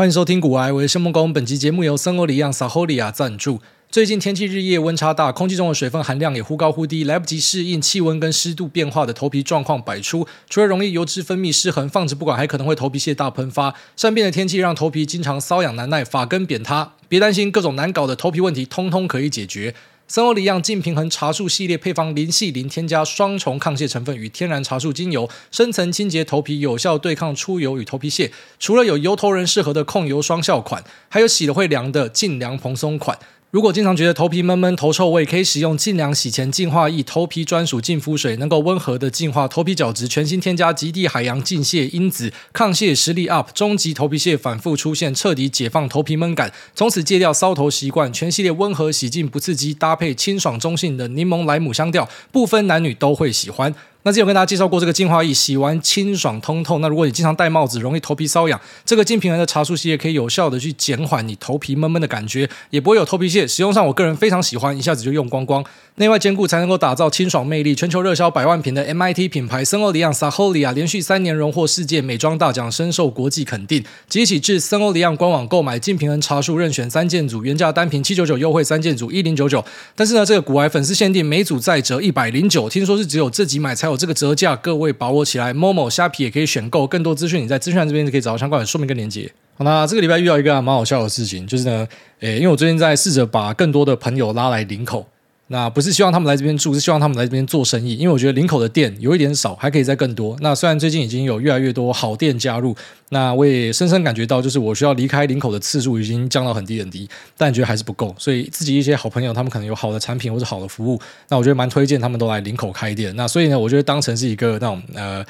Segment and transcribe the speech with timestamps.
[0.00, 1.30] 欢迎收听古癌，我是谢孟恭。
[1.30, 3.60] 本集节目由森欧里亚 Saholia 赞助。
[3.90, 10.26] 最近天气日夜温差大，空气中的水分含量也忽高忽低，来不及适应气温跟湿度变化的头皮状况百出。
[10.48, 13.74] 除了容易油脂分泌失衡，放置不管还可能会头皮屑大喷发。
[13.94, 16.94] 善变的天气让头皮经常瘙痒难耐，发根扁塌。
[17.06, 19.74] 别担心，各种难搞的头皮问题通通可以解决。
[20.10, 28.32] 森欧里漾净平衡茶树系列配方零系零添加双重抗屑成分与天然茶树精油，深层清洁头皮，有效对抗出油与头皮屑。
[28.58, 33.16] 除了有油头人适合的控油双效款，还有洗了会凉的净凉蓬松款。
[33.50, 40.06] 如果经常觉得头皮闷闷、头臭味，可以使用净凉洗前净化液头皮专属净肤水，能够温和的净化头皮角质。
[40.06, 48.12] 全新添加极地海洋净屑因子，抗屑实力 UP，终极头皮屑反复出现，彻底解放头皮闷感，从此戒掉骚头习惯。
[48.12, 53.74] 全系列温和洗净不刺激，搭配清爽中性的柠檬莱姆香调，不分男女都会喜欢。
[54.02, 56.78] 那之前有跟大家介绍过这个净化液，洗完清爽通透。
[56.78, 63.46] 那如果你经常戴帽子，容易头皮瘙痒，这个净平衡的茶树系列可以有效的去减缓你头皮闷闷的感觉，也不会有头皮屑。
[63.46, 65.62] 使用上，我个人非常喜欢，一下子就用光光。
[65.96, 67.74] 内外兼顾才能够打造清爽魅力。
[67.74, 73.84] 全球热销百万瓶的 MIT 品牌森欧里昂 Saholia 连续三年荣获世界美妆大奖，深受国际肯定。
[74.08, 79.62] 即起至森欧里昂官网购买净平衡茶树，任选三件组，原价单瓶七九九，优惠三件组一零九九。
[79.94, 82.70] 但是呢，这个古癌粉丝限定，每组再折一百零九。
[82.70, 85.52] 听说是只有这集买才有这个折价，各位把握起来。
[85.52, 89.30] Momo 虾皮也可以选购，更多资讯你在资讯栏这边可以找到相关的说明跟链接。
[89.56, 91.86] 好，那这个礼拜遇到一个蛮好笑的事情，就是呢，
[92.20, 95.06] 诶，因为我最近在试着把更多的朋友拉来领口。
[95.52, 97.96] 那不是希望他们来这边住，是希望他们来这边做生意。
[97.96, 100.36] 因为我觉得林口的店有一点少，还可以再更多。
[100.40, 102.72] 那虽然最近已经有越来越多好店加入，
[103.08, 108.14] 那我也深深感觉到，就是我需要离开林口的次数已经降到很低很低，但觉得还是不够。
[108.16, 113.12] 所以自己一些好朋友，他们可能有好的产品或者好的服务，那我觉得蛮推荐他们都来林口开店。
[113.16, 115.26] 那所以呢，我觉得当成是一个那种呃。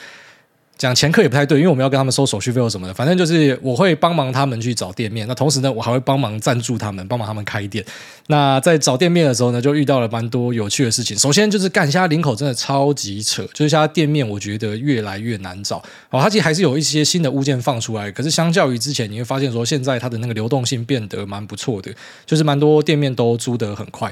[0.80, 2.94] 讲前客也不太对，因为我们要跟他们收手续费或什么的。
[2.94, 7.84] 反正就是我会帮忙他们去找店面，那同时呢，我还会帮忙赞助他们，帮忙他们开店。
[8.28, 11.18] 那在找店面的时候呢，就遇到了蛮多有趣的事情。
[11.18, 15.76] 首先就是干，现在林口真的超级扯，就是现在店面我觉得越来越难找。
[16.08, 21.92] 哦，它其实还是有一些新的物件放出来，可是相较于之前，你会发现说现在它的那个流动性变得蛮不错的，
[22.24, 24.10] 就是蛮多店面都租得很快。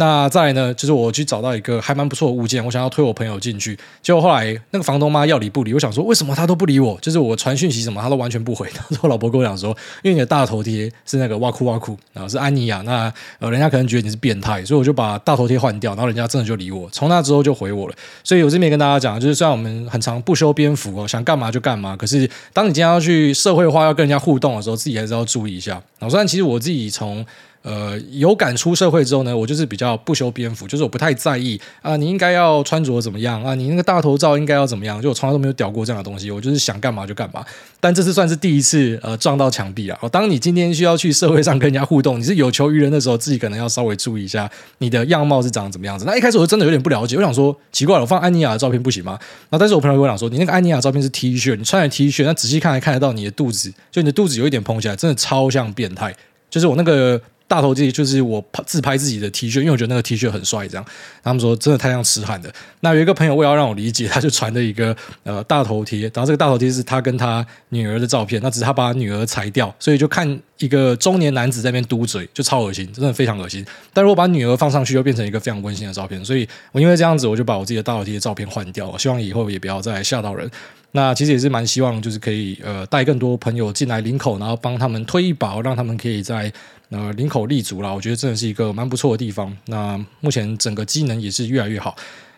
[0.00, 8.66] 那再呢，就是我去找到一个还蛮不错的物件，我想要推我朋友进去，结果后来那个房东妈要理不理，我想说为什么她都不理我，就是我传讯息什么她都完全不回。
[8.74, 17.94] 然后我老婆跟我讲说，因为你的大头贴是那个哇酷哇酷，然后是安妮亚，那呃人家可能觉得你是变态，所以我就把大头贴换掉，然后人家真的就理我，从那之后就回我了。
[18.24, 25.72] 所以我这边跟大家讲，就是虽然我们很常不修边幅哦，想干嘛就干嘛，可是当你今天要去社会化，要跟人家互动的时候，自己还是要注意一下。
[25.98, 27.24] 然后虽然其实我自己从
[27.62, 37.44] 呃，有感出社会之后呢，我就是比较不修边幅，就是我不太在意啊，你应该要穿着怎么样啊，你那个大头照应该要怎么样，就我从来都没有屌过这样的东西，我就是想干嘛就干嘛。
[37.78, 39.98] 但这次算是第一次呃撞到墙壁了。
[40.00, 46.06] 哦，当你今天需要去社会上跟人家互动，你是有求于人的时候，自己可能要稍微注意一下你的样貌是长怎么样子。
[46.06, 49.18] 那一开始我真的有点不了解，我想说奇怪了，我放安妮亚的照片不行吗？
[49.50, 56.14] 那但是我朋友跟我讲说，你那个安妮亚照片是 T 恤，你穿的 T 恤，那仔细看还看得到你的肚子，就你的肚子有一点膨起来，真的超像变态。
[56.48, 57.20] 就是我那个。
[57.50, 60.86] 大头贴就是我自拍自己的 T 恤，因为我觉得那个 T 恤很帅，这样
[61.20, 62.48] 他们说真的太像痴汉的。
[62.78, 73.66] 那有一个朋友为了让我理解，他就传了一个呃大头贴，然后这个大头贴是他跟他女儿的照片，那只是他把女儿裁掉，所以就看一个中年男子在那边嘟嘴，就超恶心，真的非常恶心。
[73.92, 80.48] 但如果把女儿放上去，又变成一个非常温馨的照片，所以我因为这样子，我就把我自己的大头贴的照片换掉了，希望以后也不要再吓到人。
[80.92, 86.52] 那其实也是蛮希望，就是可以呃带更多朋友进来领口，然后帮他们推一把，让他们可以在
[86.90, 87.92] 呃领口立足啦。
[87.92, 89.56] 我觉得真的是一个蛮不错的地方。
[89.66, 91.94] 那目前整个机能也是越来越好。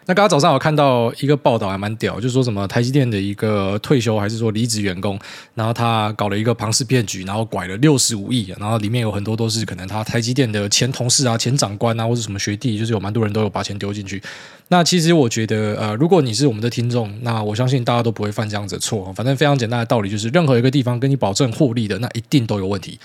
[0.06, 5.18] 那刚刚早上我看到一个报道还蛮屌，就是说什么台积电的一个退休还是说离职员工，
[5.54, 14.20] 然后他搞了一个庞氏骗局，然后拐了六十五亿，然后里面有很多都是可能他台积电的前同事啊、前长官啊，或者什么学弟，就是有蛮多人都有把钱丢进去。
[14.68, 19.12] 那其实我觉得，呃，如果你是我们的听众，那我相信大家都不会犯这样子的错。
[19.14, 22.98] 反正非常简单的道理就是，任何一个地方跟你保证获利的，那一定都有问题。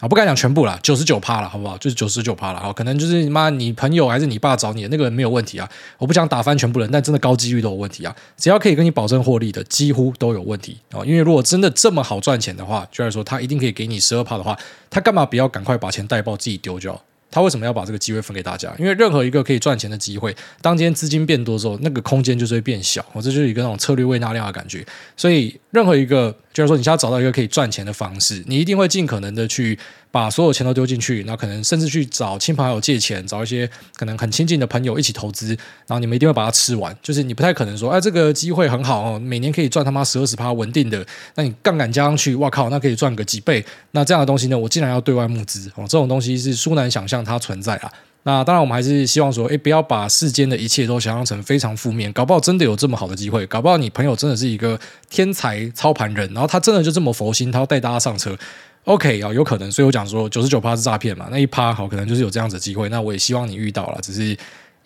[0.00, 1.76] 啊，不敢讲全部啦，九十九趴了，好不好？
[1.78, 5.68] 就是九十九趴了，好，可能就是你妈，你朋友还是你爸找你那个人没有问题啊。
[5.98, 8.14] 我不想打翻全部人，但真的高几率都有问题啊。
[8.36, 11.02] 只要可以跟你保证获利的，几乎都有问题啊。
[11.04, 14.56] 因为如果真的这么好赚钱的话，就是说他一定可以给你十二趴的话，
[14.88, 17.02] 他干嘛不要赶快把钱带爆自己丢掉？
[17.28, 18.72] 他为什么要把这个机会分给大家？
[18.78, 23.04] 因为任何一个可以赚钱的机会，当今天资金变多之后，那个空间就是会变小。
[23.12, 24.86] 我这就是一个那种策略未纳量的感觉。
[25.16, 26.32] 所以任何一个。
[26.58, 29.78] 就是说你现在找到一个可以赚钱的方式，你一定会尽可能的去
[30.10, 35.50] 把所有钱都丢进去，那可能甚至去找亲朋友借钱，找一些可能很亲近的朋友一起投资，
[35.86, 36.96] 然后你们一定会把它吃完。
[37.00, 41.06] 就是你不太可能说，哎，这个机会很好哦，每年可以赚他妈十二十趴稳定的，
[41.36, 43.64] 那你杠杆加上去，哇靠，那可以赚个几倍。
[43.92, 47.92] 那这样的东西呢，我竟然要对外募资哦，这种东西是殊难想象它存在啊。
[48.28, 52.12] 那当然，我们还是希望说，哎，不要把世间的一切都想象成非常负面。
[52.12, 54.78] 搞不好真的有这么好的机会，搞不好你朋友真的是一个
[55.08, 58.36] 天才操盘人，然后他真的就这么佛心，他要带大家上车。
[58.84, 59.72] OK 啊，有可能。
[59.72, 62.90] 所以我讲说，九十九趴是诈骗嘛，那一趴好，可能就是有这样子的机会。
[62.90, 64.36] 那我也希望你遇到了，只是。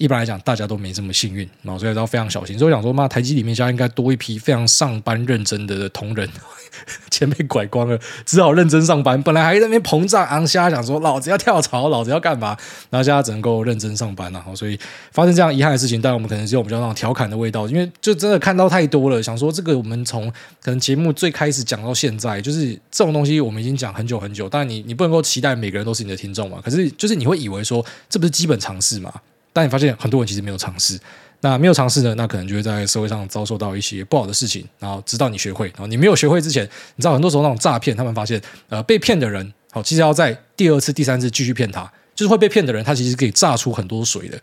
[0.03, 2.59] 一般来讲，大家都没这么幸运，然后所以要非常小心。
[2.59, 6.29] 所以我想说，妈，台积里面现在应该多一批非常上班认真的同仁，
[7.09, 7.97] 钱被拐光了，
[8.27, 9.23] 只好认真上班。
[9.23, 12.57] 本来还在那边膨胀昂虾，想说老子要跳槽，老子要干嘛？
[12.91, 14.45] 然后现在只能够认真上班了。
[14.57, 14.77] 所以
[15.13, 19.23] 发生这样遗憾的事情，当然我们可能是有比较那种调侃的味道，因为就真的看到太多了。
[19.23, 20.29] 想说这个，我们从
[20.61, 24.49] 可能节目最开始讲到现在，就是这种东西，我们已经讲很久很久。
[24.49, 26.61] 但你你不能够期待每个人都是你的听众嘛？
[26.65, 29.13] 可是就是你会以为说，这不是基本常识嘛？
[29.53, 30.99] 但你发现很多人其实没有尝试，
[31.41, 34.67] 那没有尝试呢，那可能就会在社会上遭受到一些不好的事情。
[34.79, 36.65] 然后直到你学会，然后你没有学会之前，
[36.97, 44.41] 你知道很多时候那种诈骗，他们发现呃被骗的人，好，其实要在第二次、第三次继续骗他，就是会被骗的人，他其实可以榨出很多水的。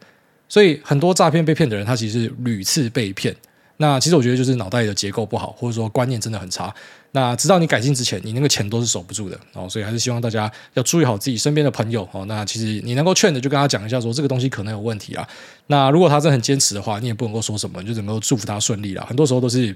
[0.48, 3.36] 所以很多诈骗被骗的人，他其实是屡次被骗。
[3.82, 6.74] 那其实我觉得就是脑袋的结构不好，或者说观念真的很差。
[7.14, 9.68] 那直到你改进之前，你那个钱都是守不住的哦。
[9.70, 12.26] 所以还是希望大家要注意好自己身边的朋友哦。
[12.26, 15.28] 那其实你能够劝的，就跟他讲一下，说这个东西可能有问题啊。
[15.68, 19.06] 那如果他真的很坚持的话，你也不能够说什么，你就只能够祝福他顺利了。
[19.06, 19.76] 很多时候都是。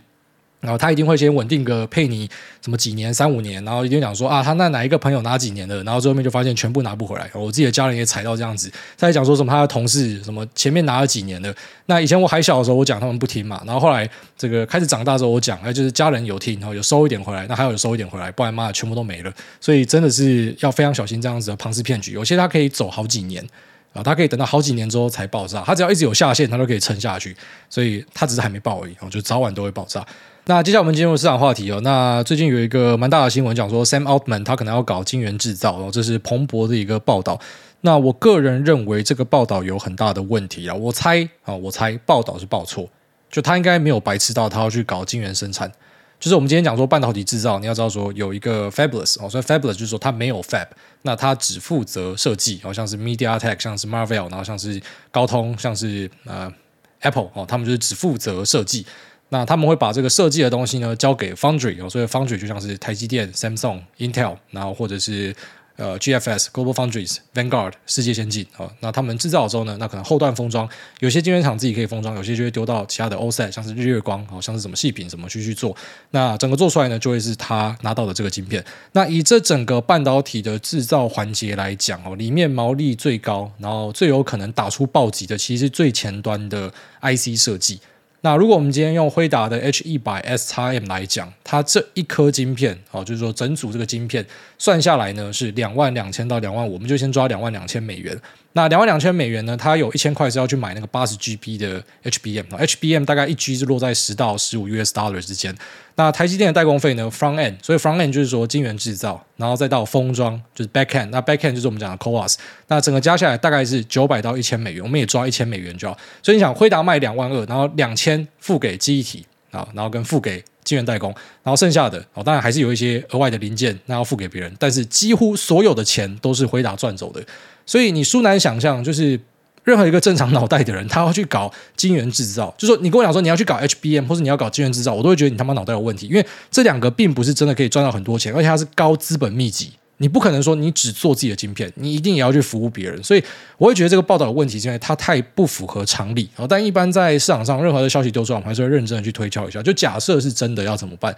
[0.64, 2.28] 然后他一定会先稳定个配你
[2.64, 7.30] 什么几年三五年，然后一定讲说啊，他那哪一个朋友拿几年的，然后最后面就发现全部拿不回来。
[7.34, 11.54] 我自己的家人也踩到这样子，他在讲说什么他的同事什么前面拿了几年的，
[11.88, 19.34] 那以前我还小的时候我讲他们不听嘛，然后后来这个开始长大之后我讲，哎就是家人有听，然后有收一点回来，那还有收一点回来，不然妈全部都没了。
[19.60, 23.46] 所以真的是要非常小心这样子的庞氏骗局，有些他可以走好几年
[23.92, 27.36] 啊，他可以等到好几年之后才爆炸，他只要一直有下线，他都可以撑下去，
[27.70, 30.06] 所以他只是还没爆而已，我觉得早晚都会爆炸。
[30.46, 31.80] 那接下来我们进入市场话题哦。
[31.84, 37.40] 那最近有一个蛮大的新闻，讲说 Sam Altman 他可能要搞晶圆制造哦，这是彭博的一个报道。
[37.80, 40.76] 那我个人认为这个报道有很大的问题啊。
[40.76, 42.90] 我猜啊，我猜报道是报错，
[43.30, 45.72] 就他应该没有白痴到他要去搞晶圆生产。
[46.20, 50.68] 就是我们今天讲说半导体制造，你要知道说有一个 Fabulous，哦，所以 Fabulous 就是说他没有 Fab，
[51.04, 56.52] 那他只负责设计，好像是 MediaTek，像是 Marvell，然后像是高通，像是呃
[57.00, 58.86] Apple 哦，他们就是只负责设计。
[59.34, 65.36] 那他们会把这个设计的东西呢交给 Foundry 哦，所以 Foundry 就像是台积电、Samsung、Intel，然后或者是
[65.76, 68.72] 呃 GFS、Global Foundries、Vanguard、世界先进啊。
[68.82, 70.70] 那他们制造之后呢，那可能后段封装，
[71.00, 75.76] 有些晶圆厂自己可以封装，有些就会丢到其他的 OSAT，像是日月光，好像是什么细品什么去去做。
[76.12, 78.64] 那整个做出来呢，就会是他拿到的这个晶片。
[78.92, 86.72] 那以这整个半导体的制造环节来讲哦，里面毛利最高，然后最有可能打出暴击的，其实是最前端的
[87.02, 87.80] IC 设计。
[88.26, 94.26] 那如果我们今天用辉达的 H 一百 S 叉 M 来讲，它这一颗晶片，哦，就是说整组这个晶片
[94.58, 98.18] 算下来呢是两万两千到两万五，我们就先抓两万两千美元。
[98.54, 105.54] 那两万两千美元呢，它有一千块是要去买那个八十 GB 的 HBM，HBM 大概一 G 是落在十到十五 US dollar 之间。
[105.96, 112.36] 那台积电的代工费呢，front end，所以 front end 就是说晶圆制造，然后再到封装就是 back end，那 back end 就是我们讲的 CoWoS，
[112.68, 115.88] 那整个加下来大概是九百到一千美元，我们也抓一千美元就。
[116.22, 121.14] 所以你想，辉达卖两万二，然后两千付给记忆体啊，然后跟付给晶圆代工，
[121.44, 127.22] 然后剩下的哦，当然还是有一些额外的零件，那要付给别人，但是几乎所有的钱都是辉达赚走的。
[127.66, 129.20] 所以你殊难想象，就是。
[129.64, 143.24] 任何一个正常脑袋的人，他要去搞晶圆制造，就说你跟我讲说你要去搞 HBM，或者你要搞晶圆制造，我都会觉得你他妈脑袋有问题，因为这两个并不是真的可以赚到很多钱，而且它是高资本密集，你不可能说你只做自己的晶片，你一定也要去服务别人，所以
[143.58, 146.30] 我会觉得这个报道有问题，是因为它太不符合常理。
[146.50, 151.16] 但一般在市场上，任何的消息丢出来，我们还是会认真的去推敲一下，就假设是真的要怎么办？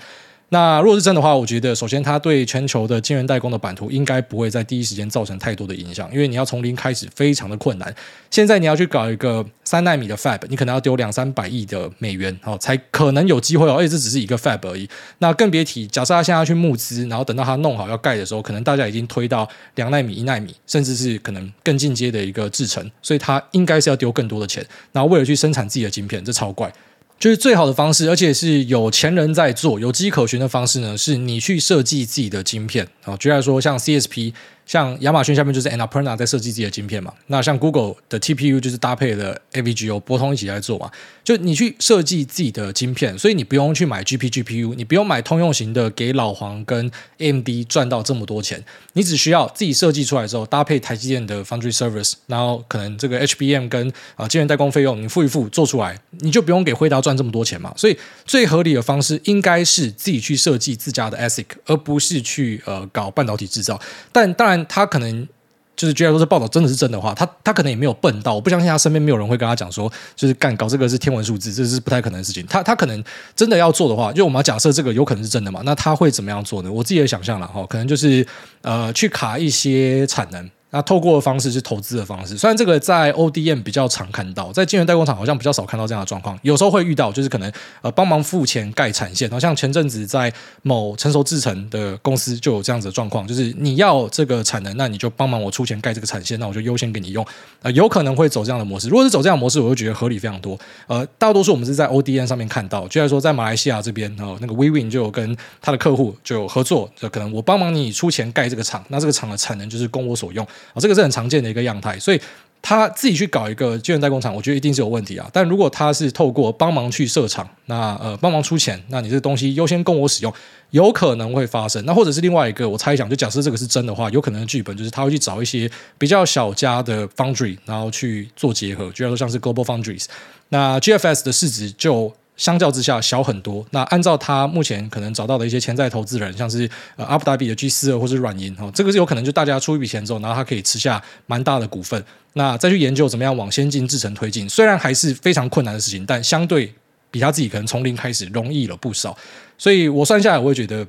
[0.50, 7.94] 那如果是真的话，我觉得首先它对全球的晶圆代工的版图应该不会在第一时间造成太多的影响，因为你要从零开始非常的困难。
[8.30, 13.75] 现在你要去搞一个三奈米的 Fab，你可能要丢两三百亿的美元哦，才可能有机会哦。
[13.78, 14.88] 而且这只是一个 Fab 而已，
[15.18, 26.72] 那更别提假设他现在要去募资，然后等到他弄好要盖的时候，可能大家已经推到两奈米、一奈米，甚至是可能更进阶的一个制程，所以他应该是要丢更多的钱，然后为了去生产自己的晶片，这超怪。
[27.17, 33.15] 就是最好的方式，而且是有前人在做、有迹可循的方式呢，是你去设计自己的晶片啊。
[33.17, 34.34] 举例来说，像 CSP
[34.65, 40.89] 像亚马逊下面就是 Annapurna 在设计自己的晶片嘛，那像 Google 的 TPU 就是搭配了 AVGO 博通一起来做嘛，
[41.24, 57.95] 就你去设计自己的晶片，所以你不用去买 GP GPU，你不用买通用型的给老黄跟 AMD 赚到这么多钱，你只需要自己设计出来之后搭配台积电的 Foundry Service，然后可能这个 HBM 跟啊晶圆代工费用你付一付做出来，你就不用给辉达赚这么多钱嘛，所以
[58.25, 63.79] 最合理的方式应该是自己去设计自家的 ASIC，而不是去呃搞半导体制造，
[64.12, 64.54] 但当然。
[64.67, 65.27] 他可能
[65.75, 72.45] 就是，居然说这报道真的是真的话，他他可能也没有笨到，我不相信他身边没有人会跟他讲说，就是干搞这个是天文数字，这是不太可能的事情。
[72.47, 73.03] 他他可能
[73.35, 76.71] 真的要做的话，就我们要假设这个有可能是真的嘛，那他会怎么样做呢？
[76.71, 78.25] 我自己的想象了哈，可能就是
[78.62, 80.50] 呃去卡一些产能。
[80.75, 87.50] 那透过的方式是投资的方式，虽然这个在 ODM 比较常看到，在晶圆代工厂好像比较少看到这样的状况，有时候会遇到，就是可能
[87.82, 90.29] 呃帮忙付钱盖产线，好像前阵子在
[90.63, 97.25] 某成熟制程的公司就有这样子的状况，就是你要这个产能，那你就帮忙我出钱盖这个产线，那我就优先给你用，
[97.62, 98.89] 呃，有可能会走这样的模式。
[98.89, 100.60] 如果是走这样的模式，我就觉得合理非常多。
[100.88, 111.45] 呃，大多数我们是在 ODM 上面看到，就在说在马来西亚这边，然后那个 Wiwin 就有跟他的客户就有合作，就可能我帮忙你出钱盖这个厂，那这个厂的产能就是供我所用，啊，这个是很常见的。
[111.45, 112.19] 一个样态，所以
[112.62, 115.29] 他自己去搞一个晶圆代工厂，我觉得一定是有问题啊。
[115.31, 120.34] 但如果他是透过帮忙去设厂，那呃帮忙出钱，那你这个东西优先供我使用，
[120.72, 121.86] 有可能会发生。
[121.86, 130.05] 那或者是另外一个，我猜想，就假设这个是真的话，有可能的剧本就是他会去找一些比较小家的 foundry，然后去做结合，就说像是 Global Foundries，
[130.50, 132.13] 那 GFS 的市值就。
[132.38, 133.65] 相较之下小很多。
[133.72, 144.48] 那按照他目前可能找到的一些潜在投资人，像是呃阿布达比的 G 四或是软银哈，这个是有可能就大家出一笔钱之后，然后他可以吃下蛮大的股份，那再去研究怎么样往先进制程推进。
[144.50, 146.74] 虽然还是非常困难的事情，但相对
[147.12, 149.18] 比他自己可能从零开始容易了不少。
[149.58, 150.86] 所以我算下来，我会觉得，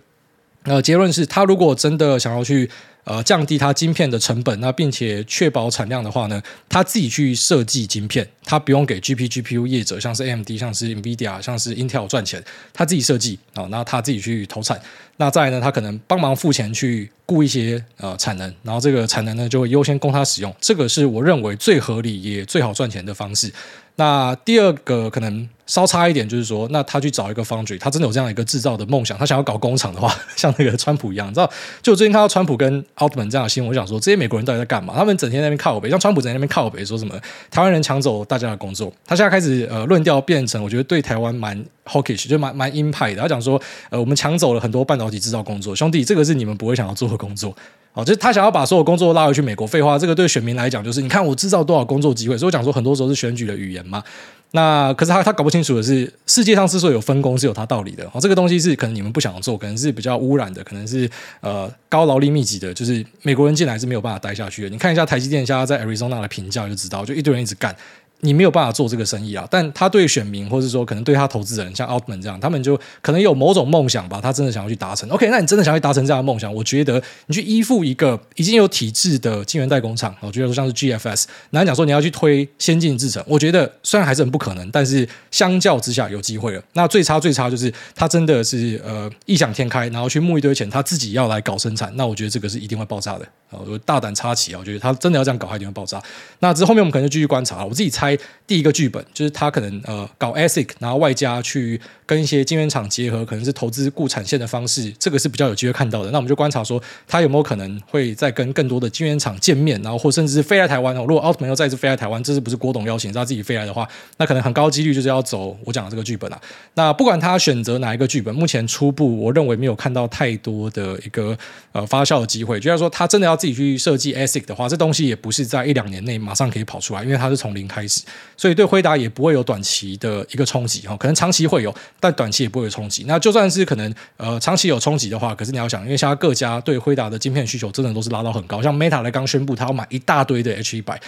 [0.65, 2.71] 呃，结论是他如果真的想要去。
[3.07, 14.81] 呃，降低它晶片的成本，那并且确保产量的话呢，他自己去设计晶片，他不用给 GP GPU 业者，像是 AMD、像是 NVIDIA、像是 Intel 赚钱，他自己设计啊，那他自己去投产，
[15.19, 23.53] 那再呢，他可能帮忙付钱去雇一些呃产能，然后这个产能呢就会优先供他使用，这个是我认为最合理也最好赚钱的方式。
[23.97, 31.50] 那第二个可能稍差一点，就是说，那他去找一个 foundry，他真的有这样一个制造的梦想，他想要搞工厂的话，像那个川普一样，你知道，
[31.83, 34.95] 就我最近看到川普跟奥特曼这样的新闻，我想说，这些美国人到底在干嘛？
[34.95, 37.19] 他们整天在那边靠北，像川普在那边靠北，说什么
[37.50, 43.23] 台湾人抢走大家的工作，他现在开始呃论调变成，我觉得对台湾蛮 hawkish，就蛮蛮鹰派的。
[43.23, 43.61] 他讲说，
[43.91, 47.57] 呃，我们抢走了很多半导体制造工作，兄弟，这个是你们不会想要做的工作。
[47.97, 49.67] 哦，就是他想要把所有工作拉回去美国。
[49.67, 52.37] 废话，这个对选民来讲，就是你看我制造多少工作机会。
[52.37, 54.03] 所以我讲说，很多时候是选举的语言嘛。
[54.50, 58.05] 那可是他他搞不清楚的是，世界上之所以有分工，是有它道理的。
[58.12, 61.11] 哦，这个东西是可能你们不想做，可能是比较污染的，可能是
[61.41, 64.69] 呃高劳力密集的，就是美国人进来是没有办法待下去的。
[64.69, 67.75] 你看一下台积电现在在 Arizona 的评价就知道，就一堆人一直干。
[68.20, 75.08] 你没有办法做这个生意啊，但他对选民，或者说可能对他投资人，像奥特曼这样，他们就可能有某种梦想吧，他真的想要去达成。
[75.11, 86.62] OK，那你真的想要去达成这样的梦想，我觉得你去依附一个已经有体制的晶圆代工厂，我觉得说像是 GFS，然后讲说你要去推先进制程，我觉得虽然还是很不可能，但是相较之下有机会了。
[86.73, 93.26] 那最差最差就是他真的是呃异想天开，然后去募一堆钱，他自己要来搞生产，那我觉得这个是一定会爆炸的！
[93.50, 96.02] 我大胆插旗啊，我觉得他真的要这样搞，他一定会爆炸。
[96.40, 98.06] 那之后面我们可能就继续观察，我自己猜
[98.47, 98.87] 第一个剧。
[98.89, 106.11] 本就是他可能呃搞 ASIC，然后外加去跟一些晶圆厂结合，可能是投资固产线的方式，这个是比较有机会看到的。
[106.13, 111.01] 那我们就观察说，他有没有可能会再跟更多的晶圆厂见面，然后或甚至是飞来台湾哦。
[111.01, 116.41] 如果奥特曼又再次飞来台湾，这是不是郭董邀请，是他自己飞来的话，那可能很高几率就是要走我讲的这个剧本啊。
[116.75, 121.37] 那不管他选择哪一个剧本，目前初步我认为没有看到太多的一个
[121.73, 122.61] 呃发酵的机会。
[122.61, 127.96] 就像说，他真的要自己去设计 ASIC 的话，这东西也不是在一两年内马上可以跑出来，因为它是从零开始，
[128.37, 128.67] 所以对。
[128.67, 133.05] 辉达也不会有短期的一个冲击哈，可能长期会有，但短期也不会有冲击。
[133.07, 141.00] 那就算是可能呃长期有冲击的话，可是你要想，因为现在各家对辉达的晶片需求真的都是拉到很高，像 Meta 来刚宣布他要买一大堆的 H 一百，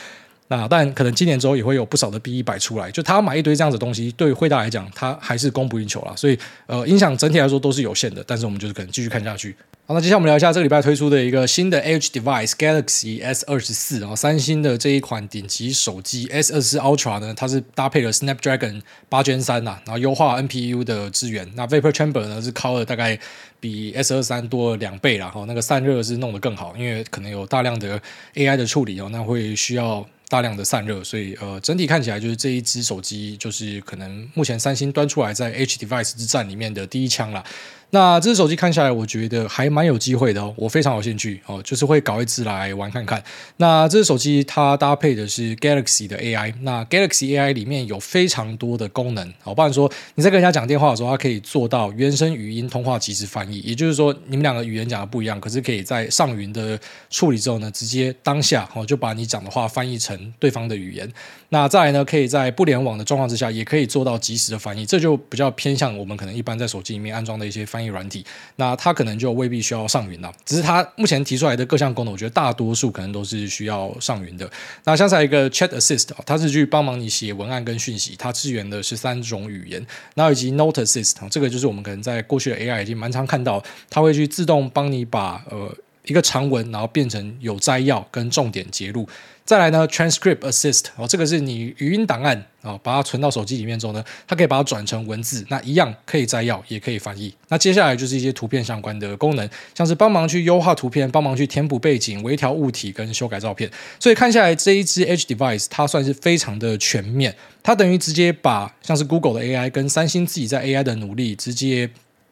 [0.49, 6.15] 那但可能今年之后也会有不少的 B 一百出来，就他要买一堆这样子的东西，对惠达来讲，他还是供不应求啦。
[6.17, 9.55] 所以呃影响整体来说都是有限的，但是我们就是可能继续看下去。
[9.87, 21.67] 好，那接下来我们聊一下这个礼拜推出的一个新的 Edge Device Galaxy S 二十四，然后三星的这一款顶级手机 S 二十四 Ultra 呢，它是搭配了 Snapdragon 八 Gen 三呐，然后优化 NPU 的资源，那
[21.67, 23.19] Vapor Chamber 呢是靠了大概
[23.61, 28.01] 比 S 二三多了两倍啦，哈，那个散热是弄得更好，因为可能有大量的
[28.35, 30.07] AI 的处理哦，那会需要。
[30.29, 37.43] 大量的散热，所以呃，整体看起来就是这一只手机就是可能目前三星端出来在 H device 之战里面的第一枪了。
[37.91, 43.23] 那这只手机看下来，我觉得还蛮有机会的哦，我非常有兴趣哦，就是会搞一支来玩看看。
[43.57, 56.79] 那这只手机它搭配的是 Galaxy 的 AI，那 Galaxy AI 里面有非常多的功能，好，不然说你在跟人家讲电话的时候，它可以做到原生语音通话即时翻译，也就是说你们两个语言讲的不一样，可是可以在上云的
[57.09, 61.11] 处理之后呢，直接当下哦就把你讲的话翻译成对方的语言。
[61.51, 68.25] 那再来呢，可以在不联网的状况之下，也可以做到即时的翻译，这就比较偏向我们可能一般在手机里面安装的一些翻译软体。
[68.57, 74.51] 那它可能就未必需要上云了，只是它目前提出来的各项功能，我觉得大多数可能都是需要上云的。
[74.85, 79.87] 那像是一个 Chat Assist，它是去帮忙你写文案跟讯息，它支援的是三种语言。
[80.15, 85.75] 那以及 Note Assist，这个就是我们可能在过去的 AI 已经蛮常看到，它会去自动帮你把呃
[86.09, 89.09] 一个长文，然后变成有摘要跟重点截录。
[89.45, 97.35] 再来呢，Transcript Assist 哦，这个是你语音档案啊、把它存到手机里面之后呢，它可以把它转成文字，那一样可以摘要，也可以翻译。
[97.49, 103.71] 那接下来就是一些图片相关的功能，像是帮忙去优化图片，帮忙去填补背景、微调物体跟修改照片。
[103.99, 111.89] 所以看下来这一支 Edge Device 它算是非常的全面，它等于直接把像是 Google 的 AI 跟三星自己在 AI 的努力直接。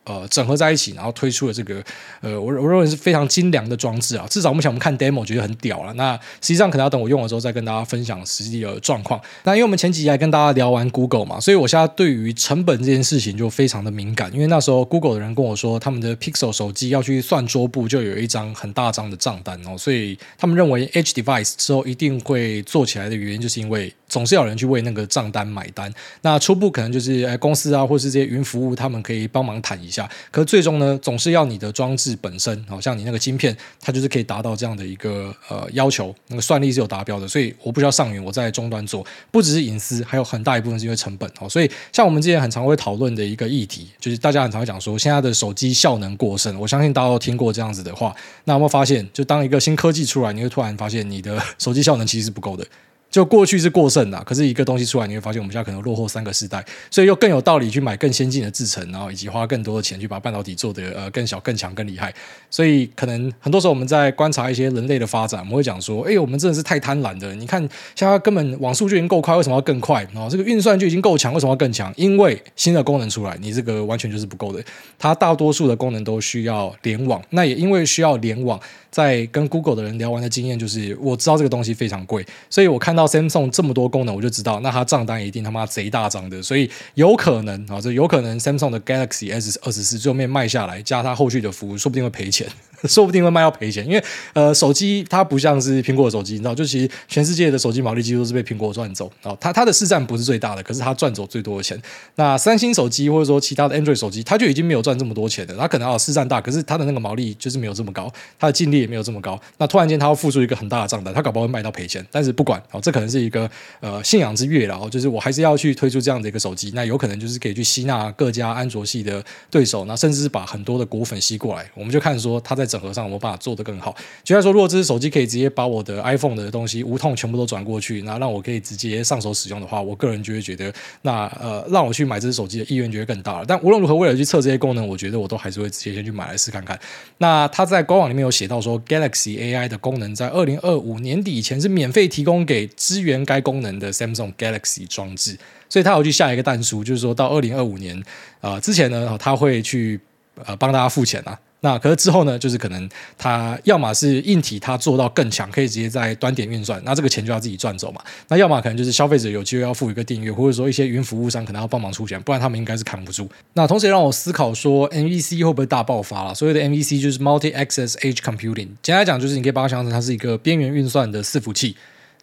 [0.07, 1.83] 呃，整合在一起，然后推出了这个，
[2.21, 4.25] 呃，我我认为是非常精良的装置啊。
[4.31, 5.93] 至少目前我们看 demo 觉得很屌了。
[5.95, 9.21] 那实际上可能要等我用了之后再跟大家分享实际的状况。
[9.43, 14.33] 那因为我们前几集还跟大家聊完 Google 嘛，所以我现在对于成本这件事情就非常的敏感。
[14.33, 19.77] 因为那时候 Google 的人跟我说，他们的 Pixel 手机要去算桌布，就有一张很大张的账单哦。
[19.77, 23.93] 所以他们认为 Edge Device 之后一定会做起来的原因，就是因为。
[24.09, 30.09] 总是有人去为那个账单买单，那初步可能就是哎公司啊，或是这些云服务，他们可以帮忙谈一下。
[30.31, 37.27] 可最终呢，总是要你的装置本身，好像你那个晶片，它就是可以达到这样的一个呃要求，那个算力是有达标的。
[37.27, 41.49] 所以我不需要上云，我在终端做，不只是隐私，还有很大一部分是因为成本哦。
[41.49, 48.15] 所以像我们之前很常会讨论的一个议题，就是大家很常会讲说，现在的手机效能过剩，我相信大家都听过这样子的话。
[48.45, 52.65] 那有没有发现，就当一个新科技出来，你会突然发现你的手机效能其实是不够的。
[53.11, 62.15] 就过去是过剩的，可是一个东西出来，你会发现我们现在可能落后三个世代，所以又更有道理去买更先进的制程，然后以及花更多的钱去把半导体做得呃更小、更强、更厉害。
[62.51, 67.35] 所以可能很多时候我们在观察一些人类的发展，我们会讲说，哎，我们真的是太贪婪的。
[67.35, 67.61] 你看，
[67.95, 70.07] 现在根本网速就已经够快，为什么要更快？
[70.13, 71.93] 然后这个运算就已经够强，为什么要更强？
[71.97, 74.63] 因为新的功能出来，你这个完全就是不够的。
[74.99, 78.61] 它大多数的功能都需要联网，那也因为需要联网。
[78.89, 92.49] 在跟 Google 的人聊完的经验就是，我知道这个东西非常贵，所以我看到 Samsung 这么多功能，我就知道那它账单一定他妈贼大张的，所以有可能啊，这有可能 Samsung 的 Galaxy S 二十四最后面卖下来，加它后续的服务，说不定会赔钱。
[92.85, 99.11] 说不定会卖到赔钱，因为呃，手机它不像是苹果的手机，你知道，就其实全世界的手机毛利几乎都是被苹果赚走。
[99.23, 101.81] 哦，它它的市占不是最大的，可是它赚走最多的钱。
[102.17, 105.57] 那三星手机或者说其他的 Android 手机，它就已经没有赚这么多钱的。
[105.57, 109.41] 它可能啊市占大，可是它的那个毛利就是没有这么高，它的净利也没有这么高。
[109.59, 112.05] 那突然间它要付出一个很大的账单，它搞不好会卖到赔钱。
[112.11, 113.49] 但是不管哦，这可能是一个
[113.81, 114.77] 呃信仰之跃了。
[114.91, 121.65] 就是我还是要去推出这样的一个手机，那有可能就是可以去吸纳各家安卓系的对手，那甚至是把很多的果粉吸过来。
[121.75, 123.95] 我们就看说它在整合上有没有办法做得更好。
[124.25, 133.45] 就像说，如果这支手机可以直接把我的 iPhone 的东西无痛全部都转过去，那让我可以直接上手使用的话，我个人就会觉得，那呃，让我去买这支手机的意愿就会更大了。
[133.47, 136.79] 但无论如何，为了去测这些功能，我觉得我都还是会直接先去买来试看看。
[137.19, 147.99] 那他在官网里面有写到说，Galaxy AI 的功能在二零二五年底以前是免费提供给支援该功能的 Samsung Galaxy 装置，所以他有去下一个但书，就是说到二零二五年
[148.41, 150.01] 啊、呃、之前呢，他会去
[150.45, 151.39] 呃帮大家付钱啊。
[151.67, 158.01] 那可是之后呢，就是可能它要么是硬体它做到更强，可以直接在端点运算，那这个钱就要自己赚走嘛。
[158.29, 163.29] 那要么可能就是消费者有机会要付一个订阅，或者说一些云服务商可能要帮忙出钱，不然他们应该是扛不住。
[163.55, 166.33] 那同时也让我思考说，MVC 会不会大爆发了？
[166.33, 171.77] 所谓的 MVC 就是 Multi Access Edge Computing，简单来讲就是你可以把它想象成它是一个边缘运算的伺服器。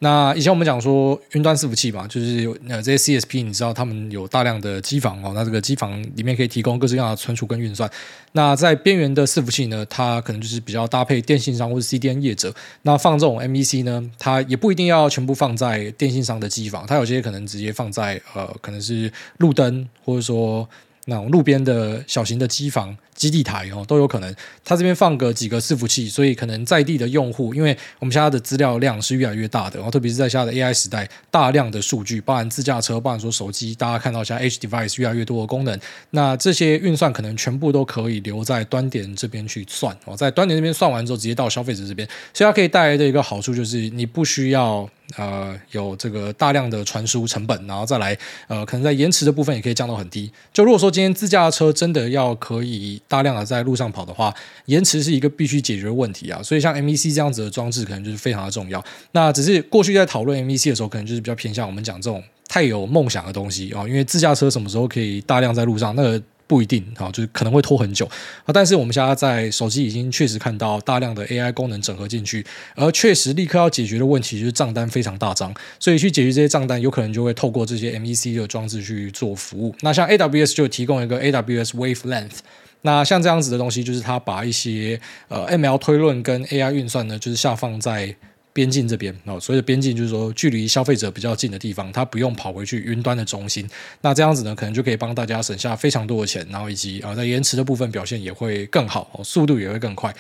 [0.03, 7.89] 那以前我们讲说云端伺服器嘛，就是呃这些 CSP，你知道他们有大量的机房哦，那这个机房里面可以提供各式各样的存储跟运算。
[8.33, 12.53] 那在边缘的伺服器呢，它可能就是比较搭配电信商或者 CDN 业者。
[12.81, 20.67] 那放这种 MVC 呢，它也不一定要全部放在电信商的机房，它有些可能直接放在呃可能是路灯或者说
[21.05, 22.93] 那种路边的小型的机房。
[23.13, 50.31] 基地台哦都有可能，它这边放个几个伺服器，所以可能在地的用户，因为我们现在的资料量是越来越大的，然后特别是在现在的 AI 时代，大量的数据，包含自驾车，包含说手机，大家看到现在 Edge Device 越来越多的功能，那这些运算可能全部都可以留在端点这边去算哦，在端点这边算完之后，直接到消费者这边，所以它可以带来的一个好处就是你不需要呃有这个大量的传输成本，然后再来呃可能在延迟的部分也可以降到很低。
[50.51, 53.01] 就如果说今天自驾车真的要可以。
[53.13, 54.33] 大量的在路上跑的话，
[54.65, 56.41] 延迟是一个必须解决的问题啊。
[56.41, 58.83] 所以像 MEC 这样子的装置，可能就是非常的重要。
[59.11, 66.19] 那只是过去在讨论 MEC 的时候，可能就是比较偏向我们讲这种太有梦想的东西啊，因为自驾车什么时候可以大量在路上，那个。
[66.45, 68.05] 不一定啊，就是可能会拖很久
[68.45, 68.51] 啊。
[68.53, 72.45] 但是我们现在在手机已经确实看到大量的 AI 功能整合进去，
[72.75, 79.73] 而确实立刻要解决的问题就是账单非常大张，所以去解决这些账单，有可能就会透过这些 MEC 的装置去做服务。
[79.79, 82.39] 那像 AWS 就提供一个 AWS Wavelength，
[82.83, 88.15] 那像这样子的东西，就是它把一些呃 ML 推论跟 AI 运算呢，就是下放在。
[88.55, 93.67] 边境这边哦，所以的边境就是说距离消费者比较近的地方，它不用跑回去云端的中心。
[94.01, 100.13] 那这样子呢，可能就可以帮大家省下非常多的钱，然后以及啊，在延迟的部分表现也会更好，速度也会更快。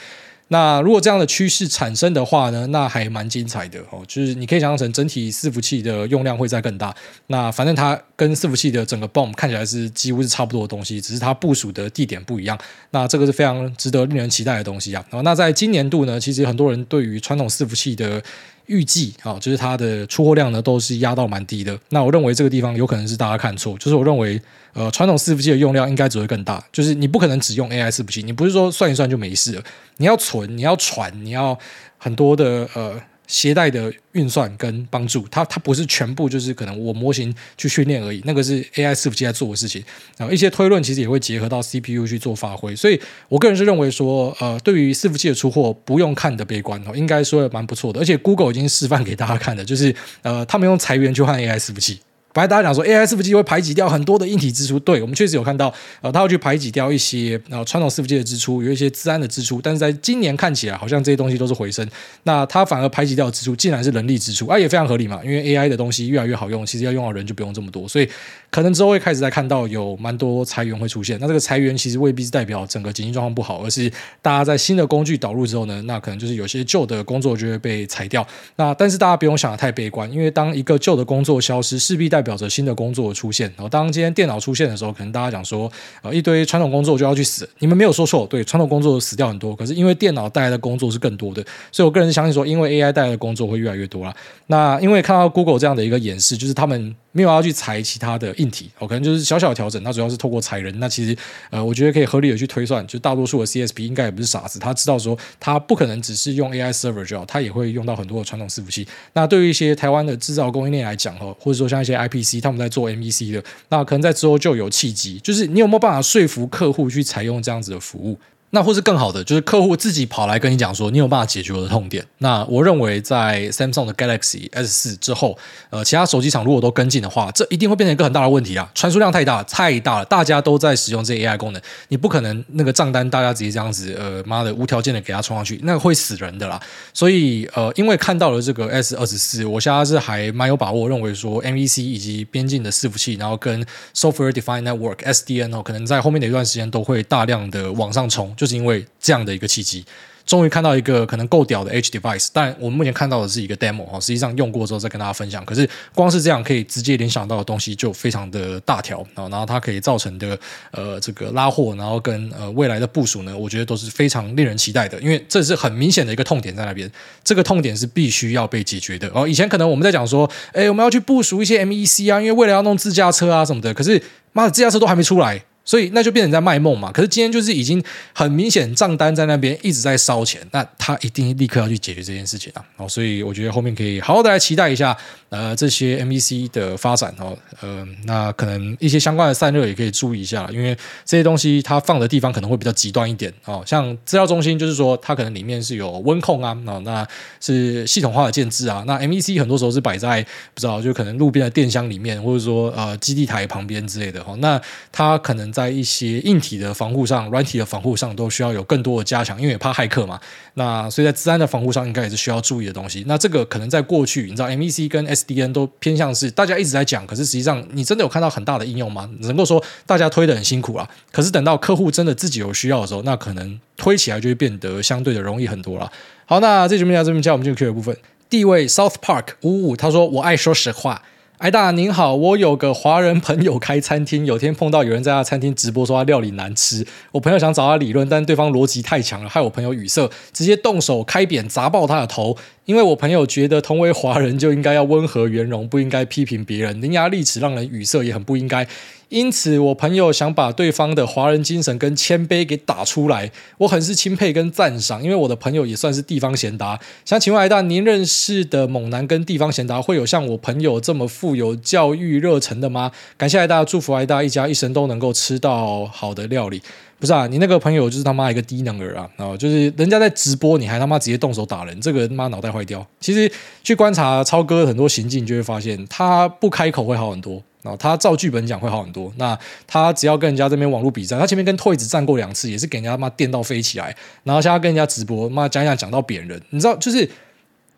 [0.49, 4.03] 那如果这样的趋势产生的话呢，那还蛮精彩的哦。
[4.07, 6.93] 就是你可以想象成整体伺服器的用量会再更大。
[7.27, 12.57] 那反正它跟伺服器的整个 BOM 看起来是几乎是差不多的东西，只是它部署的地点不一样。
[12.91, 15.03] 那这个是非常值得令人期待的东西啊。
[15.23, 18.21] 那在今年度呢，其实很多人对于传统伺服器的
[18.67, 21.77] 预计啊，就是它的出货量呢都是压到蛮低的。
[21.89, 24.41] 那我认为这个地方有可能是大家看错，就是我认为
[24.73, 29.63] 呃传统伺服器的用量应该只会更大，就是你不可能只用 AI 伺服器，你不是说算一算就没事了，
[29.97, 31.57] 你要存，你要传，你要
[31.97, 33.01] 很多的呃。
[33.27, 39.83] 携带的运算跟帮助，它它不是全部就是可能我模型去训练而已，那个是 AI 伺服器在做的事情。
[40.17, 47.99] 然后一些推论其实也会结合到 CPU 去做发挥，所以我个人是认为说，呃，对于伺服器的出货不用看的悲观哦，应该说蛮不错的。
[47.99, 51.99] 而且 Google 已经示范给大家看的，就是呃，他们用裁员去换 AI 伺服器。
[52.33, 61.87] 本来大家讲说 AI 伺服器会排挤掉很多的硬体支出，对，我们确实有看到，呃，它会去排挤掉一些呃传统伺服器的支出，有一些资安的支出，但是在今年看起来好像这些东西都是回升，
[62.23, 68.09] 那它反而排挤掉的支出竟然是人力支出，啊，也非常合理嘛，因为 AI 的东西越来越好用，其实要用到人就不用这么多，所以
[68.49, 73.87] 可能之后会开始在看到有蛮多裁员会出现，那这个裁员其实未必是代表整个经济状况不好，而是
[74.23, 83.03] 大家在新的工具导入之后呢，那可能就是有些旧的工作就会被裁掉，那但是大家不用想的太悲观，因为当一个旧的工作消失，势必代代表着新的工作。
[83.13, 85.69] 出现，然后当今天电脑出现的时候，可能大家讲说，
[86.01, 87.47] 呃，一堆传统工作就要去死。
[87.59, 94.15] 你们没有说错，对，传统工作死掉很多，可是因为电脑带来的工作是更多的，所以我个人相信说，因为 AI 带来的工作会越来越多啦。
[94.47, 96.95] 那因为看到 Google 这样的一个演示，就是他们。
[97.15, 99.79] 没有要去裁其他的硬体，哦，可能就是小小的调整。
[99.83, 100.73] 那主要是透过裁人。
[100.79, 101.15] 那其实，
[101.51, 108.87] 呃，我觉得可以合理的去推算，就大多数的 CSP 应该也不是傻子，他知道说他不可能只是用 AI server 就好，他也会用到很多的传统伺服器。
[109.13, 118.17] 那对于一些台湾的制造供应链来讲，哦，或者说像一些 IP IPC 他们在做 MEC 的，那可能在之后就有契机，就是你有没有办法说服客户去采用这样子的服务？
[118.55, 122.05] 那或是更好的，就是客户自己跑来跟你讲说，你有办法解决我的痛点。
[122.19, 125.35] 那我认为，在 Samsung 的 Galaxy S 四之后，
[125.71, 128.69] 呃，其他手机厂如果都跟进的话，这一定会变成一个很大的问题啊！
[128.75, 136.61] 传输量太大，太大了，大家都在使用这 AI 功能，你不可能那个账单大家直接这样子，呃，妈的无条件的给他冲上去，那个会死人的啦。
[136.93, 149.23] 所以，呃，因为看到了这个 S 二十四，我现在是还蛮有把握，认为说 MVC 以及边境的伺服器，然后跟 Software Defined Network SDN 哦，可能在后面的一段时间都会大量的往上冲，就是因为这样。
[149.23, 149.85] 的一个契机，
[150.25, 155.45] 终于看到一个可能够屌的 H device，但我们目前看到的是一个 demo 哈，实际上用过之后再跟大家分享。
[155.45, 160.37] 可是光是这样可以直接联想到的东西就非常的大条啊，然后它可以造成的
[160.71, 166.91] 呃这个拉货，然后跟呃未来的部署呢，我觉得都是非常令人期待的，因为这是很明显的一个痛点在那边，
[167.23, 169.09] 这个痛点是必须要被解决的。
[169.13, 174.03] 哦，以前可能我们在讲说，哎，我们要去部署一些 MEC 啊，因为未来要弄自驾车啊什么的，可是
[174.33, 175.45] 妈的，自驾车都还没出来。
[175.65, 176.91] 所以那就变成在卖梦嘛。
[176.91, 182.63] 可是今天就是已经很明显账单在那边一直在烧钱，那他一定立刻要去解决这件事情啊。
[182.77, 184.95] 哦，所以我觉得后面可以好好的来期待一下
[185.29, 187.37] 呃这些 MEC 的发展哦。
[187.61, 193.63] 呃，那可能一些相关的散热也可以注意一下，因为这些东西它放的地方可能会比较极端一点哦。
[193.65, 197.07] 像资料中心就是说它可能里面是有温控啊，哦，那
[197.39, 198.83] 是系统化的建置啊。
[198.85, 200.21] 那 MEC 很多时候是摆在
[200.53, 204.35] 不知道就可能路边的电箱里面，或者说呃基地台旁边之类的哦。
[204.39, 204.59] 那
[204.91, 210.19] 它可能在一些硬体的防护上、软体的防护上都需要有更多的加强，因为怕骇客嘛。
[210.55, 213.03] 那所以在资安的防护上，应该也是需要注意的东西。
[213.07, 219.09] 那这个可能在过去，你知道，MEC 跟 SDN 都偏向是大家一直在讲，可是实际上你真的有看到很大的应用吗？
[219.19, 225.91] 能够说大家推得很辛苦啊，可是等到客户真的自己有需要的时候，那可能推起来就会变得相对的容易很多了。
[226.25, 227.95] 好，那这节目就到这边，接下来我们进入 Q 的部分。
[228.29, 231.03] 第一位 South Park 五五他说：“我爱说实话。”
[231.43, 242.37] 艾大您好，我有个华人朋友开餐厅，有天碰到有人在他餐厅直播说他料理难吃，我朋友想找他理论，但对方逻辑太强了，害我朋友语塞，直接动手开扁砸爆他的头。
[242.65, 248.65] 因为我朋友觉得同为华人就应该要温和圆融，不应该批评别人，伶牙俐齿，让人语塞，也很不应该。
[249.09, 255.03] 因此，我朋友想把对方的华人精神跟谦卑给打出来，我很是钦佩跟赞赏。
[255.03, 256.79] 因为我的朋友也算是地方贤达。
[257.05, 262.91] 想请问艾大，您认识的猛男跟地方贤达会有像我朋友这么富有教育热忱的吗？
[263.15, 266.61] 感谢艾大，祝福艾大一家一生都能够吃到好的料理。
[267.03, 269.09] 不是啊，你那个朋友就是他妈一个低能儿啊！
[269.17, 272.87] 啊，就是人家在直播，你还他妈直接动手打人，这个他妈脑袋坏掉。
[273.01, 273.29] 其实
[273.61, 277.43] 去观察超哥很多行径，就会发现他不开口会好很多。
[277.63, 279.11] 啊，他照剧本讲会好很多。
[279.17, 279.37] 那
[279.67, 283.93] 他只要跟人家这边网络比赛，他前面跟 Toys 战过两次，也是给人家妈电到飞起来。
[284.23, 287.09] 然后现在跟人家直播，妈讲讲讲到扁人，你知道就是。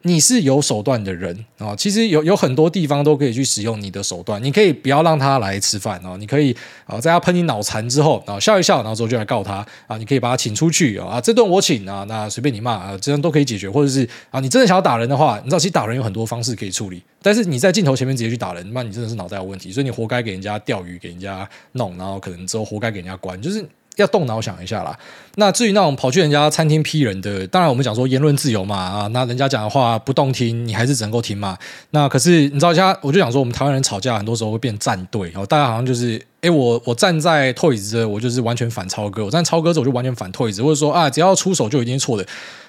[0.08, 4.42] 你是有手段的人啊，其实有有很多地方都可以去使用你的手段。
[4.44, 9.98] 你可以不要让他来吃饭啊，你可以啊，在他喷你脑残之后啊，笑一笑，然后之后就来告他啊。
[9.98, 13.68] 你可以把他请出去啊，这顿我请啊，那随便你骂啊，这样都可以解决。
[13.68, 23.68] 或者是啊，你真的想要打人的话，你知道其实打人有很多方式可以处理，但是你在镜头前面直接去打人，那你真的是脑袋有问题，所以你活该给人家钓鱼，给人家弄，然后可能之后活该给人家关，就是。
[23.98, 24.98] 要动脑想一下啦。
[25.36, 31.58] 那至于那种跑去人家餐厅批人的，当然我们讲说言论自由嘛啊，那人家讲的话不动听，你还是只能够听嘛。
[31.90, 36.22] 那可是你知道，现在我就讲说，我们台湾人吵架很多时候会变站队，然后大家好像就是。
[36.42, 40.62] 哎，我我站在 Toys，我就是完全反超哥；我站超哥这，我就完全反 Toys。
[40.62, 42.24] 或者说啊，只要出手就一定是错的，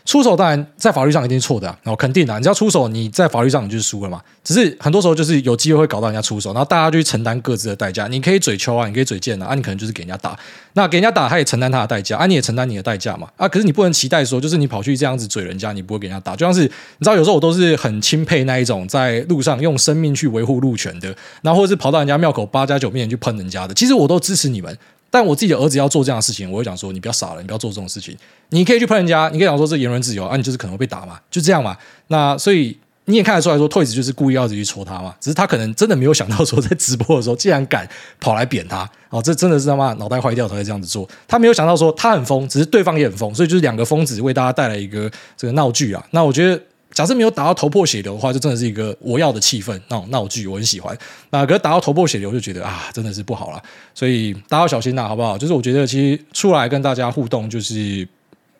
[0.06, 4.22] 出手当然在法律上一定是错的啊，然后肯定的，你只要出手，你在法律上你就是输了嘛。
[4.42, 8.06] 只是很多时候就是有机会会搞到人家出手，然后大家就去承担各自的代价。
[8.06, 10.38] 你可以嘴秋啊，你可以嘴贱啊，啊，你可能就是给人家打，
[10.72, 13.46] 那给人家打，他也承担他的代价啊，你也承担你的代价嘛啊。
[13.46, 16.34] 可是你不能期待说，就是你跑去这样子嘴人家，你不会给人家打。
[16.34, 23.74] 就像是你知道，有时候我都是很钦佩那一种在路上用生命去维护路权的，然后或者是跑到人家庙口八家九面前去喷人家的。
[23.74, 24.46] 其实我都支持。
[24.46, 24.78] 你们，
[25.10, 28.16] 但我自己的儿子要做这样的事情，我会讲说：你不要傻了，你不要做这种事情。
[28.50, 31.76] 你可以去喷人家，你可以讲说这言论自由啊，你就是可能会被打嘛，就这样嘛。
[32.08, 37.88] 那所以你也看得出来说，Toys 就是故意要去戳他嘛，只是他可能真的没有想到说，在直播的时候竟然敢
[38.20, 41.08] 跑来扁他哦，这真的是他妈脑袋坏掉才会这样子做。
[41.26, 46.06] 他没有想到说他很疯，只是对方也很疯，所以就是两个疯子为大家带来一个这个闹剧啊。
[46.10, 46.60] 那我觉得。
[46.96, 50.96] 假设没有打到头破血流的话，就真的是一个我要的气氛那种闹剧，我很喜欢。
[51.28, 53.62] 那可是打到头破血流，就觉得啊，真的是不好了。
[53.94, 55.36] 所以大家要小心呐，好不好？
[55.36, 58.08] 就是我觉得其实出来跟大家互动，就是。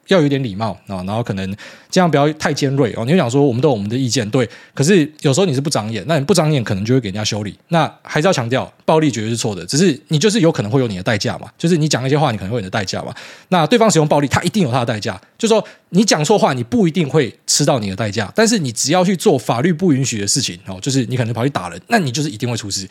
[0.08, 1.56] 要有点礼貌啊，然后可能
[1.90, 3.04] 这样不要太尖锐哦。
[3.04, 7.58] 你就讲说我们都有我们的意见，对，可是有时候你是不长眼，那你不长眼可能就会给人家修理。
[7.68, 13.14] 那还是要强调，暴力绝对是错的，只是你就是有可能会有你的代价嘛，就是你讲一些话，你可能会有你的代价嘛。
[13.48, 15.20] 那对方使用暴力，他一定有他的代价。
[15.38, 22.88] 就是说你讲错话，你不一定会吃到你的代价，但是你只要去做法律不允许的事情哦，就是你可能跑去打人，那你就是一定会出事。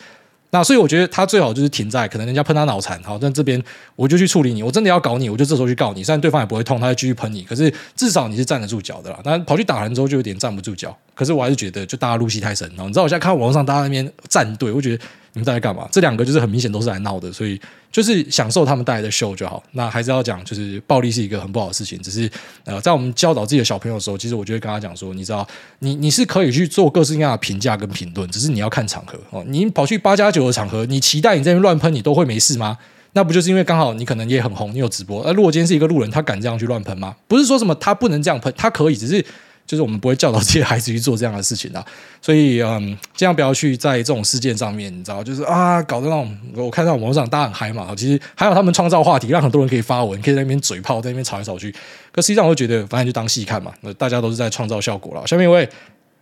[0.50, 3.62] 那所以我觉得他最好就是停在可能人家喷他脑残，好，但这边
[3.94, 9.18] 我就去处理你，我真的要搞你，我就这时候去告你，虽然对方也不会痛，他会继续喷你，可是至少你是站得住脚的啦。
[9.24, 15.04] 那跑去打人之后就有点站不住脚，可是我还是觉得就大家入戏太深，然后你知道我现在看网络上大家那边站队，我觉得。
[15.36, 15.86] 你们在干嘛？
[15.92, 17.60] 这两个就是很明显都是来闹的，所以
[17.92, 19.62] 就是享受他们带来的秀就好。
[19.72, 22.00] 那还是要讲，就是暴力是一个很不好的事情。
[22.00, 22.28] 只是
[22.64, 25.46] 呃，在我们教导自己的小朋友的时候，其实我就会跟他讲说，你知道，
[25.80, 29.44] 你你是可以去做各式各样的评价跟评论，只是你要看场合哦。
[29.46, 32.78] 你跑去八加九的场合，你期待你这边乱喷，你都会没事吗？
[33.12, 35.22] 那不就是因为刚好你可能也很红，你有直播。
[35.26, 37.14] 那如果今天是一个路人，他敢这样去乱喷吗？
[37.28, 39.22] 不是说什么他不能这样喷，他可以，只是。
[39.66, 41.84] 就是我们不会教导这些孩子去做这样的事情的，
[42.22, 42.80] 所以嗯，
[43.14, 51.74] 尽量不要去在这种事件上面，你知道，就是啊，搞得那种我看到网上大家很嗨嘛，其实还有他们创造话题，让很多人可以发文，可以在那边嘴炮，在那边吵来吵去。
[52.12, 55.26] 可实际上，我觉得反正就当戏看嘛，那大家都是在创造效果了。
[55.26, 55.68] 下面一位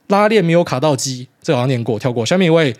[0.09, 2.25] 拉链没有卡到机，这好像念过，跳过。
[2.27, 2.75] 下面一位。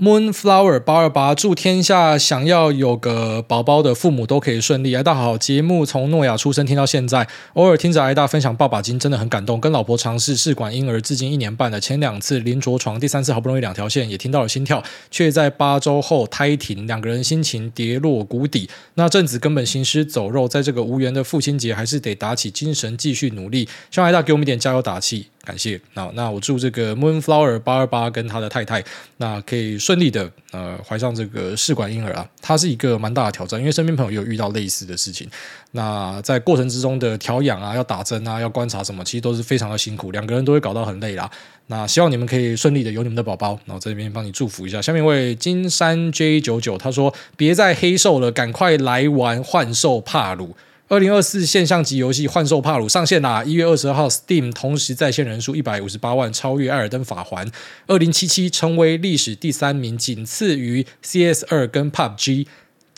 [0.00, 4.96] Moonflower 八二八，祝天下想要有个宝宝的父母都可以顺利。
[4.96, 9.60] 癌大好，节目从诺亚出生听到现在，偶尔听着挨大分享爸爸经，真的很感动。
[9.60, 18.70] 跟老婆尝试试管婴儿，至今一年半了，前两次临着床，第三次好不容易两条线，也听到了心跳，却在八周后胎停，两个人心情跌落谷底。
[18.94, 23.68] 那阵子根本行尸走肉，在这个无缘的父亲节，还是得打起精神继续努力。
[23.90, 25.26] 希望挨大给我们一点加油打气。
[25.50, 28.84] 感谢，那那我祝这个 Moonflower 八二八跟他的太太，
[29.16, 35.28] 那可以顺利的呃怀上这个试管婴儿啊，他是一个蛮大的挑战，因为身边朋友也有遇到类似的事情。
[35.72, 41.28] 那在过程之中的调养啊，要打针啊，要观察什么，其实都是非常的辛苦，两个人都会搞到很累啦。
[41.66, 44.80] 那希望你们可以顺利的有你们的宝宝，然后这边帮你祝福一下。
[44.80, 50.54] 下面一位金山 J 九九他说：别再黑瘦了，赶快来玩幻兽帕鲁。
[50.90, 53.44] 二零二四现象级游戏《幻兽帕鲁》上线啦！
[53.44, 57.46] 一月二十二号，Steam 同时在线人数一百五十八万，超越《艾尔登法环》。
[57.86, 62.48] 二零七七成为历史第三名，仅次于 CS 二跟 PUBG。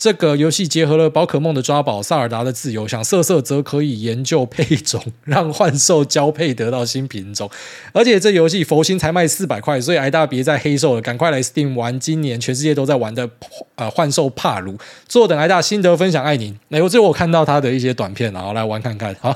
[0.03, 7.49] 这个游戏结合了宝可梦的抓宝、萨尔达的自由，想色色则可以研究配种，让幻兽交配得到新品种。
[7.93, 13.29] 而且这游戏佛心才卖四百块，所以挨大别再黑售了，赶快来 Steam 玩今年全世界都在玩的
[13.75, 14.77] 呃幻兽帕鲁。
[15.07, 16.53] 坐等挨大心得分享，爱您。
[16.69, 19.15] 哎，我最后我看到他的一些短片，然后来玩看看。
[19.21, 19.33] 好，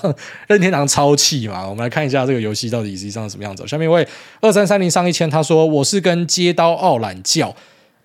[0.50, 3.66] 任天堂超气嘛，我们来看一下这个游戏到底实际上是什么样子。
[3.66, 4.06] 下面一位
[4.42, 7.56] 二三三零上一千，他说我是跟街刀傲懒叫。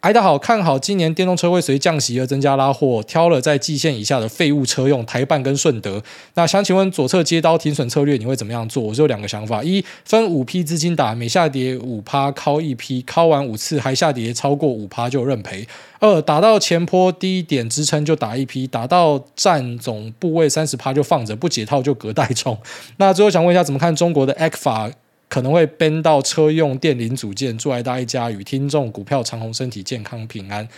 [0.02, 6.02] 挨大好，看好今年电动车会随降息而增加拉货，挑了在季线以下的废物车用台半跟顺德。
[6.34, 8.82] 那想请问左侧街刀停损策略你会怎么样做？
[8.82, 15.64] 我只有两个想法：一分五批资金打，每下跌五趴敲一批，敲完五次还下跌超过五趴就认赔；
[16.00, 22.58] 二打到前波低点支撑就打一批，打到占总部位三十趴就放着，不解套就隔代冲。
[22.96, 24.90] 那最后想问一下，怎么看中国的 ECFA？
[25.32, 30.68] 可能会编到车用电零组件，祝挨大家与听众股票长虹，身体健康平安。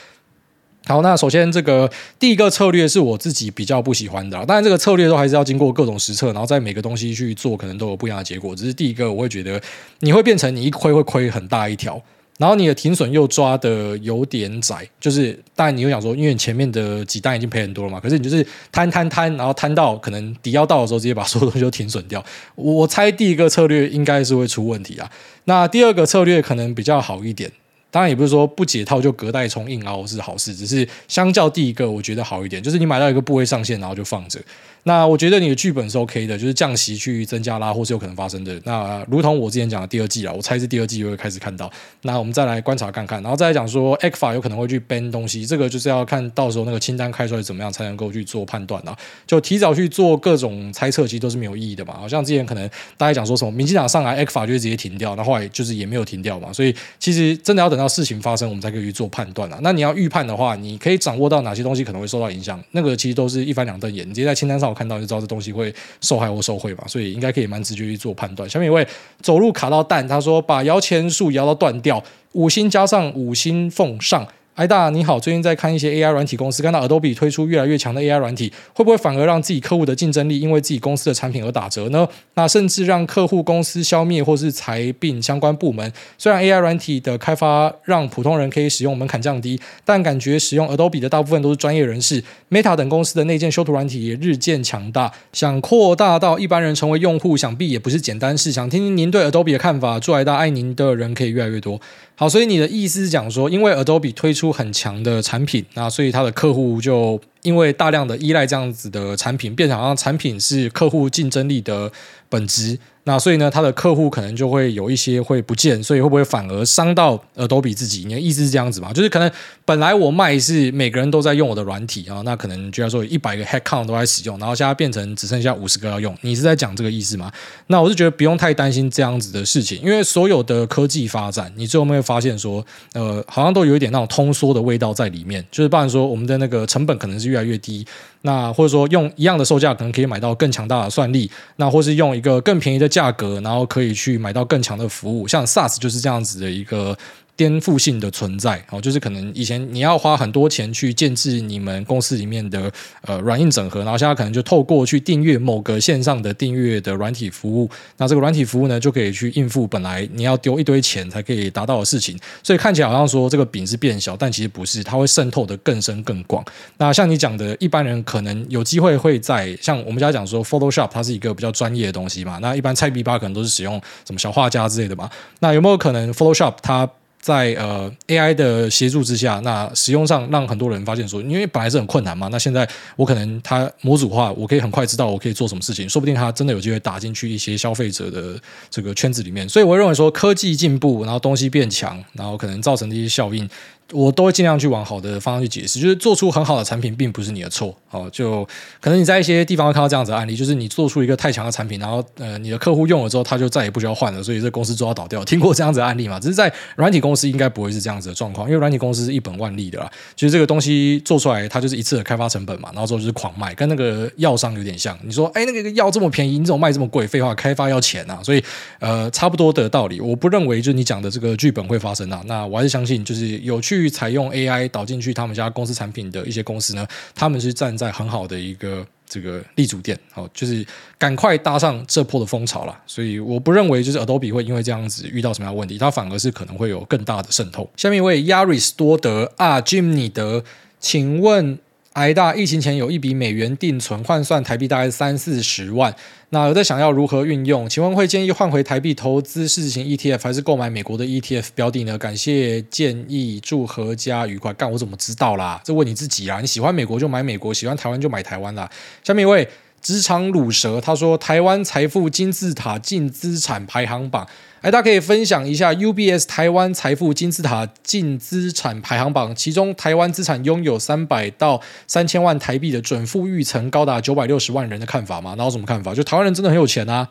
[0.86, 1.90] 好，那首先这个
[2.20, 8.54] 第一个策略是我自己比较不喜欢的，当然这个策略都还是要经过各种实测，然后在每个东西去做，可能都有不一样的结果。
[8.54, 9.60] 只是第一个，我会觉得
[9.98, 12.00] 你会变成你一亏会亏很大一条。
[12.37, 22.25] 然后你的停损又抓的有点窄，就是当然你又想说，因为你前面的几单已经赔很多了嘛，可是你就是摊摊摊，然后摊到可能底要到的时候，直接把所有东西都停损掉。
[22.57, 25.09] 我猜第一个策略应该是会出问题啊。
[25.44, 27.53] 那第二个策略可能比较好一点，
[27.90, 34.40] 当然也不是说不解套就隔代冲硬凹是好事，只是相较第一个我觉得好一点，就是你买到一个部位上限，然后就放着。
[34.87, 38.61] 那我觉得你的剧本是 OK 的，就是降息去增加拉货是有可能发生的。
[38.64, 41.70] 那如同我之前讲的第二季啊，我猜是第二季就会开始看到。
[42.03, 48.94] 那我们再来观察看看，然后再来讲说 ECFA 有可能会去 ban 东西，这个就是要看到时候那个清单开出来怎么样才能够去做判断啊。
[49.27, 51.94] 就提早去做各种猜测，其实都是没有意义的嘛。
[51.99, 52.68] 好像之前可能
[52.99, 56.53] 大家讲说什么民进党上来 ECFA 就会直接停掉，那后来就是也没有停掉嘛。
[56.53, 59.59] 所以其实真的要等到事情发生，我们才可以去做判断啊。
[59.62, 65.54] 那你要预判的话，你可以掌握到哪些东西可能会受到影响，那个其实都是一翻两瞪眼，你直接在清单上看到就知道这东西。
[65.54, 68.50] 会受害或受贿嘛，所以应该可以蛮直觉去做判断。
[68.50, 68.84] 下面一位
[69.20, 74.26] 走路卡到蛋，他说把摇钱树摇到断掉，五星加上五星奉上。
[74.54, 82.06] 艾大你好，最近在看一些 AI 软体公司，看到 Adobe 推出越来越强的 AI 软体，会不会反而让自己客户的竞争力因为自己公司的产品而打折呢？
[82.34, 85.92] 那甚至让客户公司消灭或是裁并相关部门。
[86.16, 92.22] 虽然 AI 软体的开发让普通人可以使用门槛降低，但感觉使用 Adobe 的大部分都是专业人士。
[92.48, 98.52] Meta 等公司的内建修图软体也日渐强大，想扩大到一般人成为用户，想必也不是简单事。
[98.52, 101.80] 想听听您对 Adobe 的看法，祝艾大爱您的人可以越来越多。
[102.16, 111.90] 好，所以你的意思是讲说，因为 Adobe 推出很强的产品，那所以他的客户就因为大量的依赖这样子的产品，变成好像产品是客户竞争力的
[112.35, 112.77] 本质。
[113.07, 118.03] 那所以呢，他的客户可能就会有一些会不见，所以会不会反而伤到 Adobe 自己？
[118.07, 118.90] 你的意思是这样子吗？
[118.94, 119.31] 就是可能
[119.66, 127.31] 本来我卖是每个人都在用我的软体啊，那可能就要说一百个 head count 都在使用，然后现在变成只剩下五十个要用，你是在讲这个意思吗？
[127.66, 137.87] 那我是觉得不用太担心这样子的事情，因为所有的科技发展，你最后会发现说，呃，好像都有一点那种通缩的味道在里面，就是不然说我们的那个成本可能是越来越低。
[138.26, 146.96] 那或者说用一样的售价，可能可以买到更强大的算力，那或是用一个更便宜的价格，然后可以去买到更强的服务，像 SaaS 就是这样子的一个。
[147.37, 152.70] 颠覆性的存在，哦，就是可能以前你要花很多钱去建置你们公司里面的
[153.03, 166.44] 呃软硬整合，然后现在可能就透过去订阅某个线上的订阅的软体服务，那这个软体服务呢就可以去应付本来你要丢一堆钱才可以达到的事情，所以看起来好像说这个饼是变小，但其实不是，它会渗透得更深更广。
[166.79, 176.88] 那像你讲的，一般人可能有机会会在像我们家讲说 Photoshop，它是一个比较专业的东西嘛，那一般菜逼吧可能都是使用什么小画家之类的嘛，那有没有可能 Photoshop 它
[177.24, 189.48] 在呃 AI 的协助之下，那使用上让很多人发现说，因为本来是很困难嘛，那现在我可能它模组化，我可以很快知道我可以做什么事情，说不定它真的有机会打进去一些消费者的这个圈子里面。
[189.48, 193.48] 所以我认为说，科技进步，然后东西变强，然后可能造成的一些效应。
[193.92, 198.09] 我都会尽量去往好的方向去解释，就是做出很好的产品，并不是你的错哦。
[198.11, 198.44] 就
[198.81, 205.25] 可能你在一些地方会看到这样子的案例，就是你做出一个太强的产品，然后呃，你的客户用了之后，他就再也不需要换了，所以这公司做到倒掉。
[205.25, 206.18] 听过这样子的案例吗？
[206.18, 209.90] 只是在软体公司应该不会是这样子的状况，因为软体公司是一本万利的啦。
[210.16, 214.99] 就是这个东西做出来，它就是一次的开发成本嘛，然后之后就是狂卖，跟那个药商有点像。
[215.03, 217.07] 你说，哎，那个药这么便宜，你怎么卖这么贵？
[217.07, 218.42] 废话，开发要钱啊，所以
[218.79, 220.01] 呃，差不多的道理。
[220.01, 222.23] 我不认为就是你讲的这个剧本会发生啊。
[222.27, 224.64] 那我还是相信，就是有去采用 AI。
[224.74, 226.84] 导进去他们家公司产品的一些公司呢，
[227.14, 230.66] 他们是站在很好的一个这个立足点，好，就是
[230.98, 232.76] 赶快搭上这波的风潮了。
[232.87, 237.70] 所以我不认为就是 Adobe 会因为这样子遇到什么样的问题，它反而是可能会有更大的渗透。
[237.76, 240.42] 下面一位 Yaris 多德啊，Jim 你德，
[240.80, 241.58] 请问
[241.94, 245.95] 挨大疫情前有一笔美元定存，换算台币大概三四十万。
[246.30, 247.68] 那有在想要如何运用？
[247.68, 251.97] 请问会建议换回台币投资世行 ETF，还是购买美国的 ETF 标的呢？
[251.97, 254.53] 感谢建议，祝阖家愉快。
[254.55, 255.61] 干，我怎么知道啦？
[255.64, 256.40] 这问你自己啦。
[256.40, 258.68] 你喜欢美国就买美国，喜欢台湾就买台湾啦。
[259.05, 259.49] 下面一位
[259.80, 264.26] 职场鲁蛇，他说台湾财富金字塔净资产排行榜。
[264.64, 275.34] 哎，大家可以分享一下 UBS 台湾财富金字塔净资产排行榜，其中台湾资产拥有三百到三千万台币的准富裕层高达九百六十万人的看法吗？
[275.36, 275.94] 那有什么看法？
[275.94, 277.06] 就台湾人真的很有钱啊。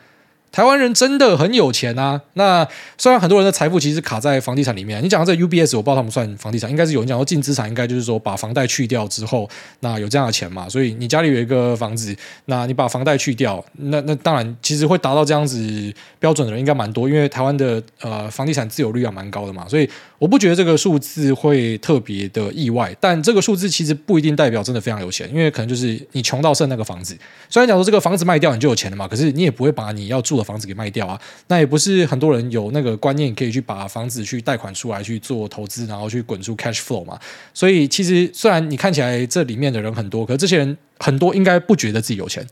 [0.54, 2.22] 台湾人真的很有钱啊！
[2.34, 9.50] 那虽然很多人的财富其实卡在房地产里面，你讲到这 UBS，我不知道他们算房地产，应该是有人讲说净资产，应该就是说把房贷去掉之后，
[9.80, 10.70] 那有这样的钱嘛？
[10.70, 19.90] 所以你家里有一个房子，那你把房贷去掉，那那当然其实会达到这样子标准的人应该蛮多，因为台湾的呃房地产自有率还蛮高的嘛，所以
[20.20, 22.96] 我不觉得这个数字会特别的意外。
[23.00, 27.18] 但这个数字其实不一定代表真的非常有钱，因为可能就是你穷到剩那个房子。
[27.50, 37.20] 虽然讲说这个房子卖掉你就有钱了嘛，可是你也不会把你要住的房子给卖掉啊，那也不是很多人有那个观念可以去把房子去贷款出来去做投资，然后去滚出 cash flow 嘛。
[37.54, 42.46] 所以其实虽然你看起来这里面的人很多，可这些人很多应该不觉得自己有钱。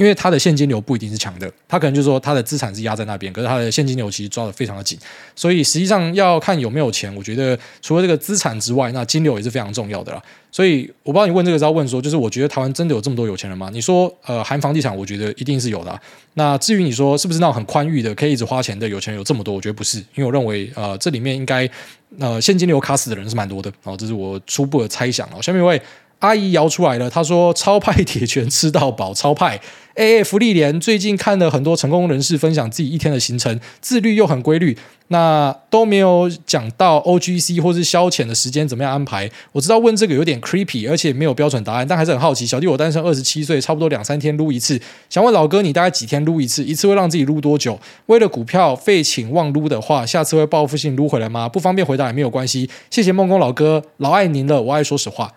[0.00, 4.98] 因为他的现金流不一定是强的，他可能就是说他的资产是压在那边，可是他的现金流其实抓得非常的紧，
[5.36, 7.14] 所以实际上要看有没有钱。
[7.14, 10.22] 我觉得除了这个资产之外，那金流也是非常重要的啦。
[10.50, 13.68] 所以我不知道你问这个是要问说，就是我觉得台湾真的有这么多有钱人吗？
[13.70, 16.00] 你说呃，含房地产，我觉得一定是有的。
[16.32, 19.54] 那至于你说是不是那种很宽裕的，可以一直花钱的有钱人有这么多？
[19.54, 21.68] 我觉得不是，因为我认为呃，这里面应该
[22.18, 23.70] 呃现金流卡死的人是蛮多的。
[23.84, 25.42] 然后这是我初步的猜想哦。
[25.42, 25.78] 下面一位。
[26.20, 29.58] 阿姨摇出来了，她说：“超派铁拳吃到饱，超派。”
[29.94, 34.76] A A，福利连最近看了很多成功人士分享自己一天的行程，自律又很规律，
[35.08, 39.28] 那都没有讲到 OGC 或是消遣的时间怎么样安排。
[39.52, 42.46] 我知道问这个有点 creepy，而且没有标准答案，但还是很好奇。
[42.46, 46.64] 小弟我单身二十七岁，差不多两三天撸一次，想问老哥你大概几天撸一次？
[46.64, 47.78] 一次会让自己撸多久？
[48.06, 51.48] 为了股票废寝忘撸的话，下次会报复性撸回来吗？
[51.48, 52.70] 不方便回答也没有关系。
[52.90, 55.32] 谢谢梦工老哥，老爱您了，我爱说实话。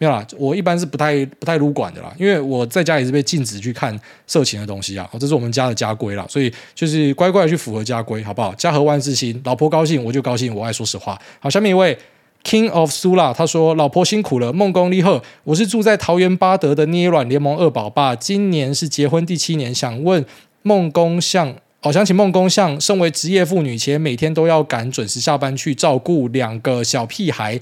[0.00, 8.54] 没有啦，我一般是不太不太撸管的啦，因为我在家也是被禁止去看色情的东西啊，这是我们家的家规啦，所以就是乖乖的去符合家规，好不好？
[8.54, 11.20] 家和万事兴，老婆高兴我就高兴，我爱说实话。
[11.40, 11.98] 好，下面一位
[12.44, 20.24] King of Sula，他说老婆辛苦了，孟工立贺，我是住在桃园八德的捏软联盟二宝爸，今年是结婚第七年，想问
[20.62, 21.48] 孟工像，
[21.80, 27.60] 好、哦、想请孟工像身为职业妇女且每天都要赶准时下班去照顾两个小屁孩。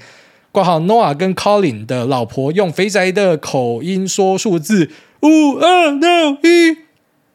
[0.57, 4.91] 挂号 Noah 跟 Colin 的老婆用肥宅的口音说数字
[5.21, 6.79] 五二六一，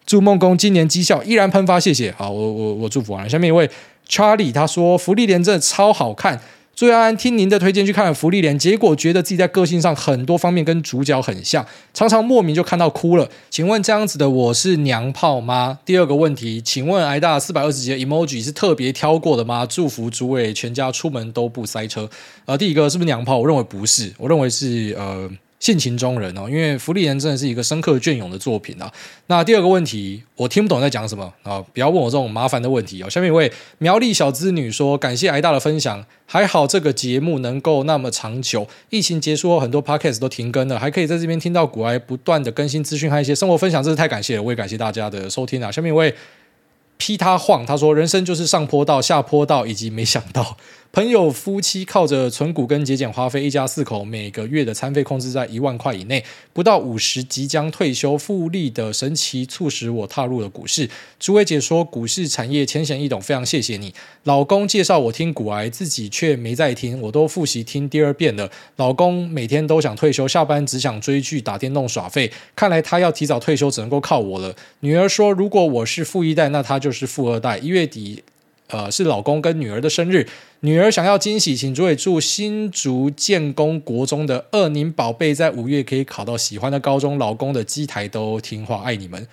[0.07, 2.11] 祝梦工今年绩效依然喷发，谢谢。
[2.17, 3.29] 好，我我我祝福完了。
[3.29, 3.69] 下面一位
[4.09, 6.41] Charlie 他说福利连真的超好看。
[6.81, 11.63] 最安听您的推荐去看了《芙莉莲》，结果觉得自己在个性上很多方面跟主角很像，
[11.93, 13.29] 常常莫名就看到哭了。
[13.51, 15.77] 请问这样子的我是娘炮吗？
[15.85, 19.63] 第二个问题，请问挨大四百二十级的 emoji 是特别挑过的吗？
[19.63, 22.09] 祝福诸位全家出门都不塞车。
[22.45, 23.37] 呃，第一个是不是娘炮？
[23.37, 25.29] 我认为不是，我认为是呃。
[25.61, 28.91] 性情中人哦，因为《福利人》真的是一个深刻隽永的作品啊。
[29.27, 31.63] 那第二个问题，我听不懂在讲什么啊！
[31.71, 33.07] 不要问我这种麻烦的问题哦。
[33.07, 38.67] 下面一位苗栗小资女说：“感谢挨大的分享，还好这个节目能够那么长久。
[38.89, 44.41] 疫情结束后，很多 podcast 都停更了，还可以在这边听到古癌不断的更新资讯和一些生活分享，真是太感谢了。
[44.41, 45.71] 我也感谢大家的收听啊。
[45.71, 46.11] 下面一位
[46.97, 50.57] 劈他晃，他说：“人生就是上坡道、下坡道，以及没想到。”
[50.93, 56.21] 朋友夫妻靠着存股跟节俭花费，一家四口每个月的餐费控制在一万块以内，
[56.51, 60.89] 不到五十即将退休复利的神奇，促使我踏入了股市。
[61.17, 63.93] 朱伟解说股市产业浅显易懂，非常谢谢你。
[64.25, 68.51] 老公介绍我听股癌，自己却没在听，我都复习听第二遍了。
[68.75, 74.53] 老公每天都想退休，下班只想追剧、打电动耍废，看来他要提早退休，只能够靠我了。
[74.81, 77.57] 女儿说，如果我是富一代，那他就是富二代。
[77.59, 78.23] 一月底。
[78.71, 80.25] 呃，是老公跟女儿的生日，
[80.61, 89.27] 女儿想要惊喜，请诸位祝新竹建工国中的二宁宝贝在五月可以考到喜欢的高中，老公的机台都听话，爱你们。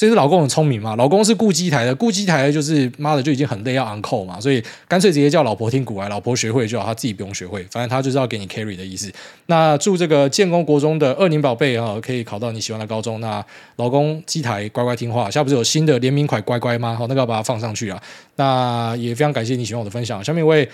[0.00, 9.12] 所以是老公很聪明嘛，老公是顾机台的，顾机台就是妈的就已经很累要 on call 嘛，所以干脆直接叫老婆听股癌，老婆学会就好，他自己不用学会，反正他就是要给你 carry 的意思。
[9.44, 13.20] 那祝这个建工国中的二宁宝贝啊，可以考到你喜欢的高中。
[13.20, 13.44] 那
[13.76, 16.96] 老公机台乖乖听话，下不是有新的联名款乖乖吗？
[16.98, 18.02] 好，那个要把它放上去啊。
[18.36, 20.24] 那也非常感谢你喜欢我的分享。
[20.24, 20.66] 下面一位。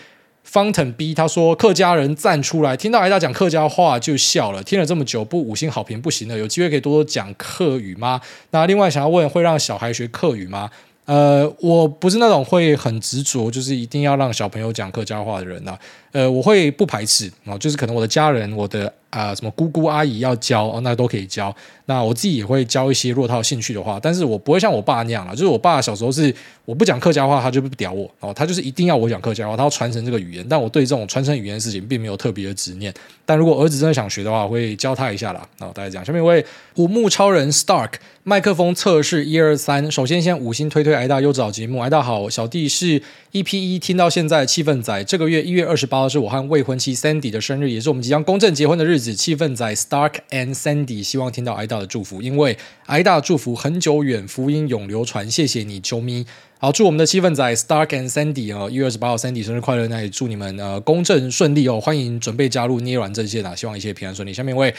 [0.47, 4.63] 方腾 B 他说客家人站出来，听到挨大讲客家话就笑了。
[4.63, 6.39] 听了这么久，不五星好评不行了。
[6.39, 8.21] 有机会可以多多讲客语吗？
[8.53, 10.71] 那另外想要问，会让小孩学客语吗？
[11.07, 15.79] 呃，我不是那种会很执着，就是一定要让小朋友讲客家话的人呐、啊。
[16.17, 21.55] 呃，我会不排斥啊，就是可能我的家人、我的啊、什么姑姑阿姨要教哦，那都可以教。
[21.85, 30.47] 那我自己也会教一些，如果他有兴趣的话，但是我不会像我爸那样啦，就是我爸小时候是我不讲客家话，他就不屌我哦，他就是一定要我讲客家话，他要传承这个语言。
[30.49, 32.93] 但我对这种传承语言的事情并没有特别的执念。
[33.27, 35.47] 但如果儿子真的想学的话，我会教他一下啦。
[35.59, 36.45] 然后大家讲，下面一位
[36.77, 37.93] 五木超人 Stark
[38.25, 43.01] 麦克风测试一二三，首先先五星推推挨大优质好节目，挨大好，小弟是
[43.33, 55.29] EP 一听到现在气氛仔，这个月一月二十八号是我和未婚妻 Sandy 的生日，也是我们即将公证结婚的日子，气氛仔 Stark and Sandy 希望听到挨大的祝福，因为挨大祝福很久远，福音永流传。
[55.29, 56.25] 谢谢你，啾咪。
[56.59, 59.89] 好，祝我们的气氛仔 Stark and Sandy 哦，一月二十八号 Sandy 生日快乐！
[59.89, 64.33] 那也祝你们呃公证顺利哦，欢迎准备加入捏软阵线啊，希望一切平安顺利。
[64.33, 64.73] 下面一位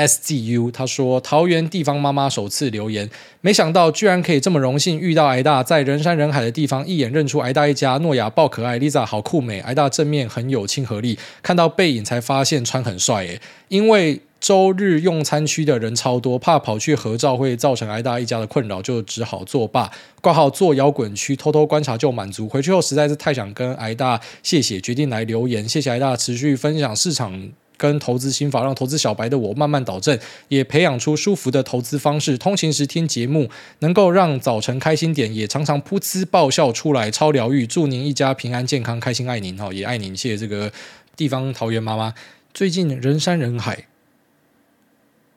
[0.00, 3.08] S G U，他说桃园地方妈妈首次留言，
[3.42, 14.22] 没想到居然可以这么荣幸遇到挨大，在人山人海的地方一眼认出挨大一家，诺亚爆可爱，Lisa 好酷美，挨大正面很有亲和力，看到背影才发现穿很帅耶，因为。
[14.40, 19.90] 周日用餐区的人超多，怕跑去合照会造成挨大一家的困扰，就只好作罢。
[20.22, 22.48] 挂号做摇滚区，偷偷观察就满足。
[22.48, 25.68] 回去后实在是太想跟挨大谢谢，决定来留言。
[25.68, 30.18] 谢谢挨大持续分享市场跟投资心法，让投资小白的我慢慢导正，
[30.48, 32.36] 也培养出舒服的投资方式。
[32.36, 37.66] 通勤时听节目，能够让早晨开心点，也常常噗呲爆笑出来，超疗愈。
[37.66, 40.14] 祝您一家平安健康，开心爱您哈，也爱您。
[40.14, 40.70] 谢谢这个
[41.16, 42.12] 地方桃园妈妈，
[42.52, 43.89] 最近人山人海。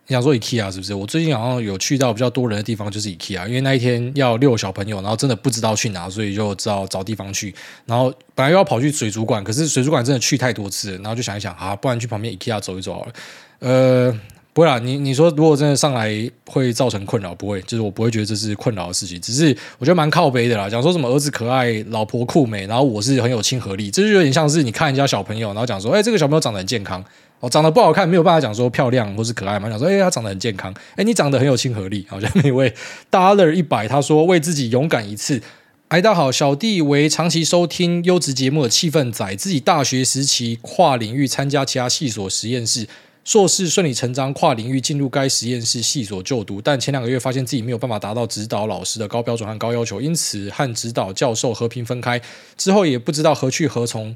[0.06, 0.94] 你想说 IKEA 是不是？
[0.94, 7.56] 我最近好像有去到比较多人的地方，就是 IKEA，因为那一天要遛小朋友，然后真的不知道去哪，所以就知道找地方去。
[7.86, 13.14] 然后本来又要跑去水族馆，可是水族馆真的去太多次，然后就想一想啊，不然去旁边 IKEA 走一走好了。
[13.60, 14.20] 呃，
[14.52, 20.70] 不会啦，你你说如果真的上来会造成困扰，不会，就是我不会觉得这是困扰的事情，只是我觉得蛮靠背的啦。
[20.70, 27.02] 讲说什么儿子可爱，老婆酷美，然后我是很有亲和力，这就有点像是你看人家小朋友，然后讲说，哎，这个小朋友长得很健康。
[27.44, 29.68] 哦，长得不好看，没有办法讲说漂亮或是可爱嘛。
[29.68, 32.06] 讲说，哎，他长得很健康，哎，你长得很有亲和力。
[32.08, 32.74] 好像那位
[33.12, 35.42] Dollar 一百，他说为自己勇敢一次。
[35.90, 42.88] 挨大家好，小弟为长期收听优质节目的气氛仔，自己大学时期跨领域参加其他系所实验室，
[43.26, 52.22] 硕士顺理成章跨领域进入该实验室系所就读，但前两个月发现自己没有办法达到指导老师的高标准和高要求，因此和指导教授和平分开，
[52.56, 54.16] 之后也不知道何去何从。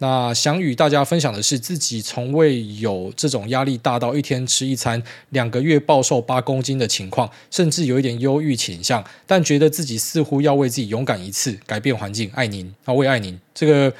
[0.00, 12.30] 那想与大家分享的是，自己从未有这种压力大到一天吃一餐，两个月暴瘦八公斤的情况，甚至有一点忧郁倾向，但觉得自己似乎要为自己勇敢一次，改变环境。
[12.32, 13.92] 爱您，啊，我也爱您，这个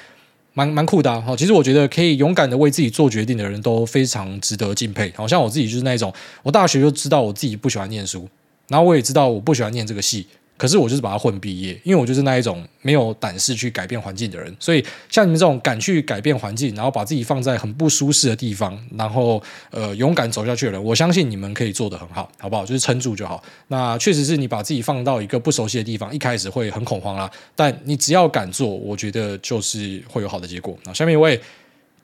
[0.54, 1.24] 蛮蛮酷的啊。
[1.36, 5.12] 其实我觉得可以勇敢的为自己做决定的人都非常值得敬佩。
[5.16, 8.28] 好像我自己就是那种，我大学就知道我自己不喜欢念书，
[8.68, 10.28] 然后我也知道我不喜欢念这个系。
[10.58, 14.54] 可是我就是把它混毕业，因为我就是那一种没有胆识去改变环境的人。
[14.60, 22.66] 所以像你们这种敢去改变环境，然后把自己放在很不舒适的地方，然后呃勇敢走下去的人，我相信你们可以做得很好，好不好？
[22.66, 23.42] 就是撑住就好。
[23.68, 27.30] 那确实是你把自己放到一个不熟悉的地方，一开始会很恐慌啦。
[27.54, 30.76] 但你只要敢做，我觉得就是会有好的结果。
[30.84, 31.40] 那下面一位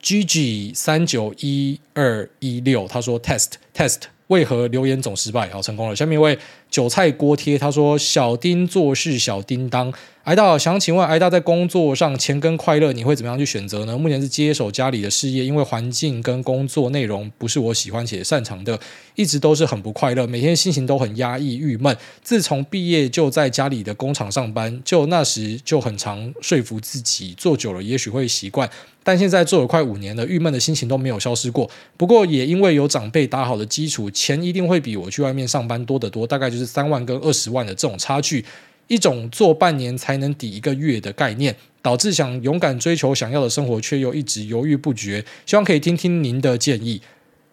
[0.01, 5.49] GG 三九一二一六，他说 test test 为何留言总失败？
[5.51, 5.97] 好，成功了。
[5.97, 6.39] 下面一位。
[6.71, 9.93] 韭菜锅贴，他说：“小丁做事小叮当。”
[10.25, 13.99] 挨大想请问，挨大在工作上钱跟快乐，你会怎么样去选择呢？
[13.99, 18.81] 目前是接手家里的事业，因为环境跟工作内容不是我喜欢且擅长的，
[19.17, 21.95] 一直都是很不快乐，每天心情都很压抑郁闷。
[22.23, 28.69] 自从毕业就在家里的工厂上班，就那时就很常说服自己，做久了也许会习惯。
[29.03, 31.71] 但现在做了快五年了，郁闷的心情都没有消失过。
[31.99, 38.43] 不过也因为有长辈打好的基础，钱一定会比我去外面上班多得多，大概就是三万跟二十万的这种差距。
[38.87, 45.25] 一种做半年才能抵一个月的概念，导致想勇敢追求想要的生活，却又一直犹豫不决。
[45.47, 47.01] 希望可以听听您的建议。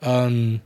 [0.02, 0.60] 嗯，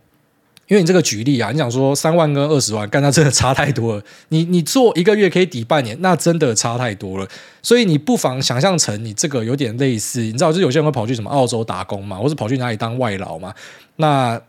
[0.68, 4.04] 因为你这个举例啊，你想说三万跟二十万，干，那真的差太多了。
[4.30, 7.28] 你你做一个月可以抵半年，那真的差太多了。
[7.62, 13.54] 所以你不妨想象成你这个有点类似，你知道，就有些人会跑去什么澳洲打工嘛，或是跑去哪里当外劳嘛。
[13.98, 14.42] 那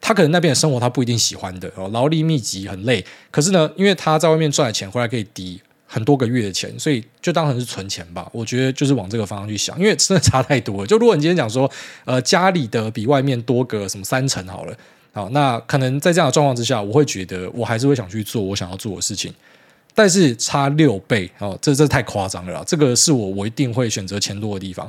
[0.00, 3.04] 他可能那边的生活他不一定喜欢的哦，劳力密集很累。
[3.30, 8.28] 可是呢，因为他在外面赚的钱回来可以抵很多个月的钱，所以就当成是存钱吧。
[8.32, 10.86] 我觉得就是往这个方向去想，因为真的差太多了。
[10.86, 11.70] 就如果你今天讲说，
[12.04, 14.76] 呃，家里的比外面多个什么三成好了，
[15.12, 19.32] 好，那可能在这样的状况之下，我会觉得我还是会想去做我想要做的事情。
[19.94, 22.62] 但是差六倍哦，这这太夸张了啦。
[22.64, 24.88] 这个是我我一定会选择钱多的地方。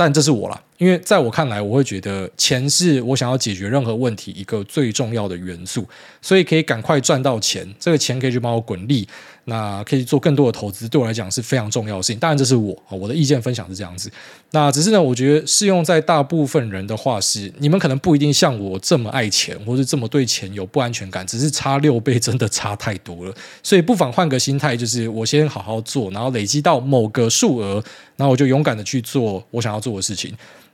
[0.00, 5.86] 但这是我啦，因为在我看来，我会觉得钱是我想要解决任何问题一个最重要的元素，
[6.22, 9.06] 所以可以赶快赚到钱，这个钱可以去帮我滚利。
[9.50, 12.16] 那可以做更多的投资，对我来讲是非常重要性。
[12.20, 14.08] 当然，这是我我的意见分享是这样子。
[14.52, 23.34] 那只是呢，我觉得适用在大部分人的话是，你们可能不一定像我这么爱钱，或是这么对钱有不安全感，只是差六倍真的差太多了。
[23.60, 27.82] 所以不妨换个心态，就是我先好好做，然后累积到某个数额，
[28.16, 30.32] 然后我就勇敢的去做我想要做的事情。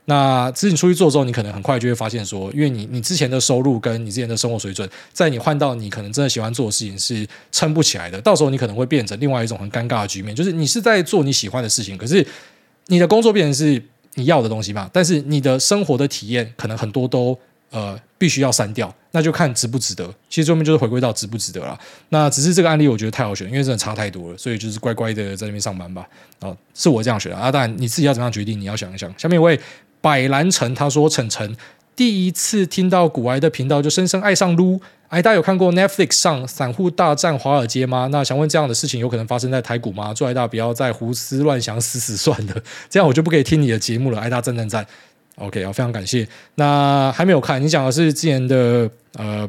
[0.09, 8.21] 那其实你出去做之后，你可能很快就会发现说，因为你你之前的收入跟你之前的生活水准，在你换到你可能真的喜欢做的事情是撑不起来的。
[8.21, 12.25] 到时候你可能会变成另外一种很尴尬的局面，就是你是在做你喜欢的事情，可是
[12.85, 13.83] 你的工作变成是
[14.13, 17.37] 你要的东西嘛，但是你的生活的体验可能很多都
[17.71, 20.05] 呃必须要删掉，那就看值不值得。
[20.29, 21.77] 其实最后面就是回归到值不值得了。
[22.07, 26.07] 那只是这个案例我觉得太好选，因为真的差太多了，所以就是乖乖的在那边上班吧。
[26.39, 29.13] 哦，是我这样选啊，当然你自己要怎么样决定，你要想一想。
[29.19, 29.59] 下面一位。
[30.01, 31.55] 百兰城他说：“晨晨
[31.95, 34.79] 第一次听到股癌的频道，就深深爱上撸。
[35.09, 38.07] 哎，大家有看过 Netflix 上《散户大战华尔街》吗？
[38.11, 40.13] 那想问这样的事情有可能发生在台股吗？
[40.13, 42.55] 祝爱大不要再胡思乱想，死死算了，
[42.89, 44.19] 这样我就不可以听你的节目了。
[44.19, 44.85] 爱大赞赞赞
[45.37, 46.27] ，OK 啊，非常感谢。
[46.55, 49.47] 那还没有看，你讲的是之前的呃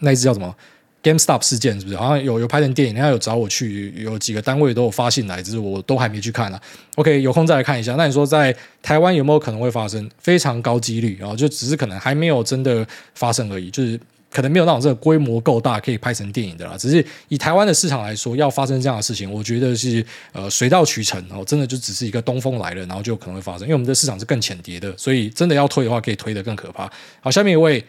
[0.00, 0.54] 那一只叫什么？”
[1.02, 2.94] GameStop 事件是不是好像有有拍成电影？
[2.94, 6.60] 人家有找我去，有几个单位都有发信来，只是我都还没去看了。
[6.94, 7.96] OK，有空再来看一下。
[7.96, 10.08] 那你说在台湾有没有可能会发生？
[10.18, 13.68] 非常高几率啊，就只是可能还没有真的发生而已。
[13.68, 13.98] 就是
[14.30, 16.76] 可能没有那种这个规模够大可以拍成电影的啦。
[16.78, 23.62] 只是以台湾的市场来说，要发生这样的事情，我觉得是呃水到渠成哦，真的就只是一个东风来了，然后就可能会发生。
[23.62, 26.88] 因为我们的市场是更浅碟的，所以真的要推的话，可以推得更可怕。
[27.20, 27.84] 好，下面一位。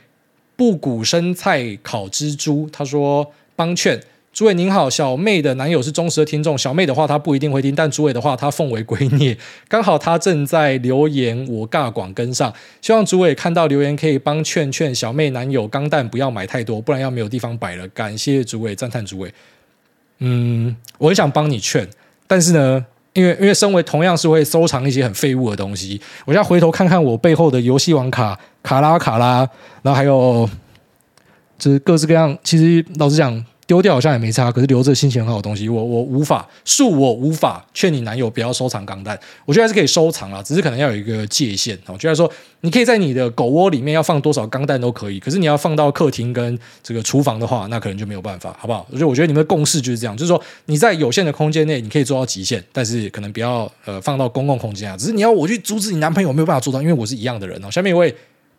[0.55, 4.01] 布谷生菜烤蜘蛛，他说：“帮劝
[4.31, 6.57] 诸位您好，小妹的男友是忠实的听众。
[6.57, 9.37] 小妹的话他不一定会听，但诸位的话他奉为圭臬。
[9.67, 12.53] 刚好他正在留言，我尬广跟上。
[12.81, 17.87] 希望诸位看到留言可以帮劝劝小妹男友钢蛋不要买太多，不然要没有地方摆了。
[17.89, 19.33] 感谢诸位，赞叹诸位。
[20.19, 21.87] 嗯，我很想帮你劝，
[22.27, 29.47] 但是呢。”因为因为身为同样是会收藏一些很废物的东西，我现在回头看看我背后的游戏王卡卡拉卡拉，
[29.83, 30.49] 然后还有
[31.59, 32.35] 就是各式各样。
[32.43, 33.45] 其实老实讲。
[33.65, 39.17] 丢掉好像也没差，可是留着心情很好的东西，我我无法，恕我无法劝你男友不要收藏钢弹。
[39.45, 41.79] 我觉得还是可以收藏啊，只是可能要有一个界限。
[41.87, 48.85] 我觉得说，你可以在你的狗窝里面要放多少钢弹都可以，可是你要放到客厅跟这个厨房的话，那可能就没有办法，好不好？
[48.91, 54.97] 所以我觉得你们的共识就是这样，就是说你在有限的空间内你可以做到极限，但是可能不要呃放到公共空间啊。
[54.97, 57.71] 只是你要我去阻止你男朋友，没有办法做到，因为我是一样的人哦。
[57.71, 58.13] 下面一位。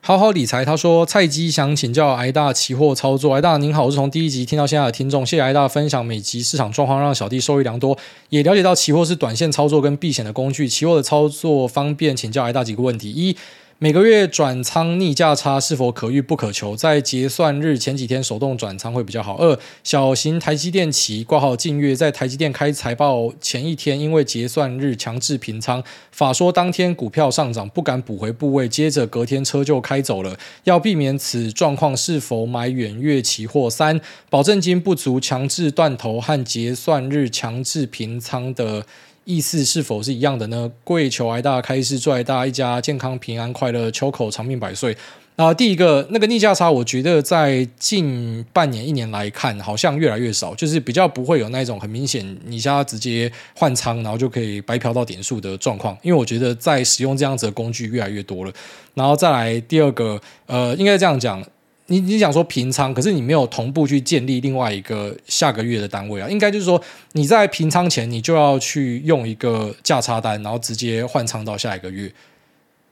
[0.06, 3.32] 好好理财，他说菜鸡想请教挨大期货操作。
[3.32, 7.96] 挨大您好，我是从第一集听到现在的听众，谢谢挨大分享每集市场状况，让小弟受益良多，
[8.28, 10.68] 也了解到期货是短线操作跟避险的工具。
[10.68, 13.34] 期货的操作方便，请教挨大几个问题：一
[13.80, 16.76] 每个月转仓逆价差是否可遇不可求？
[16.76, 19.36] 在结算日前几天手动转仓会比较好。
[19.38, 30.38] 二、小型台积电期挂号近月，在台积电开财报前一天，因为结算日强制平仓，法说当天股票上涨，不敢补回部位，接着隔天车就开走了。
[30.62, 33.68] 要避免此状况，是否买远月期货？
[33.68, 34.00] 三、
[34.30, 38.86] 保证金不足强制断头和结算日强制平仓的。
[39.24, 40.70] 意思是否是一样的呢？
[40.84, 44.96] 跪求挨大开示，祝癌大一家健康平安快乐，秋口长命百岁。
[45.36, 55.98] 啊，第一个那个逆价差，我觉得在近半年一年来看，好像越来越少，就是比较不会有那种很明显，你家直接换仓，然后就可以白嫖到点数的状况。
[56.02, 58.52] 因为我觉得在使用这样子的工具越来越多了。
[58.94, 61.44] 然后再来第二个，呃，应该这样讲。
[61.86, 66.28] 你你想说平仓，可是你没有同步去建立另外一个下个月的单位啊？
[66.28, 66.80] 应该就是说
[67.12, 72.10] 你在平仓前，你就要去用一个价差单，然后直接换仓到下一个月。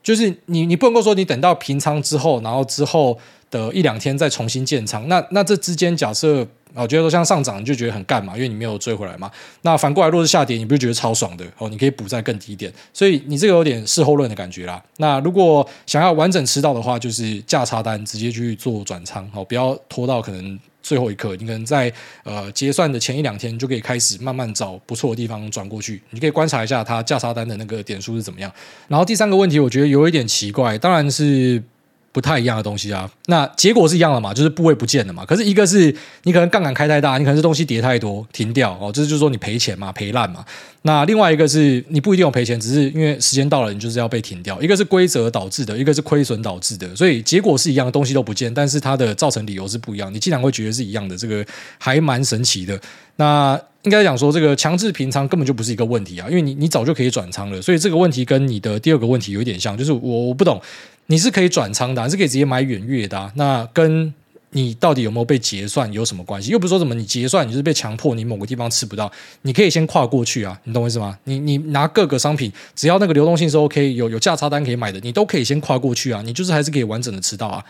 [0.03, 3.17] 就是你你不能够说你等到平仓之后，然后之后
[3.53, 5.07] 的一两天再重新建仓。
[5.07, 6.45] 那那这之间假设。
[6.75, 9.29] 我觉得说像上涨你就觉得很干嘛，因为你没有追回来嘛。
[9.61, 11.69] 那反过来，若是下跌，你不是觉得超爽的哦？
[11.69, 14.83] 你可以补在更低点，所以你这个有点事后论的感觉啦。
[14.97, 21.35] 那如果想要完整吃到的话，就是价差单直接去做转仓哦，不要拖到可能最后一刻。
[21.35, 21.93] 你可能在
[22.23, 26.01] 呃结算的前一两天就可以开始慢慢找不错的地方转过去。
[26.09, 28.51] 你可以观察一下它价差单的那个点数是怎么样。
[28.87, 31.61] 然后第三个问题，我觉得有一点奇怪，当然是。
[32.13, 33.11] 不太一样的东西啊。
[33.25, 35.25] 那结果是一样的嘛，就是部位不见了嘛。
[35.25, 35.93] 可是一个是
[36.23, 40.45] 你可能杠杆开太大，你可能是东西叠太多停掉哦，这就是说你赔钱嘛，赔烂嘛。
[40.83, 44.61] 那另外一个是你不一定有赔钱，只是因为时间到了，你就是要被停掉。
[44.61, 50.13] 一个是规则导致的，一个是亏损导致的，所以结果是一样的，东西都不见，但是它的造成理由是不一样。
[50.13, 51.45] 你竟然会觉得是一样的，这个
[51.77, 52.79] 还蛮神奇的。
[53.15, 60.61] 那应该讲说，这个强制平仓根本就不是一个问题啊，因为你你早就可以转仓了，所以这个问题跟你的第二个问题有一点像，就是我我不懂，
[61.07, 64.13] 你是可以转仓的啊，是可以直接买远月的，那跟
[64.51, 66.51] 你到底有没有被结算有什么关系？
[66.51, 69.11] 又不是说什么你结算你就是被强迫，你某个地方吃不到，
[69.41, 71.17] 你可以先跨过去啊，你懂我意思吗？
[71.25, 77.63] 你你拿各个商品，只要那个流动性是 OK，有有价差单可以买的，你都可以先跨过去啊，你就是还是可以完整的吃到啊。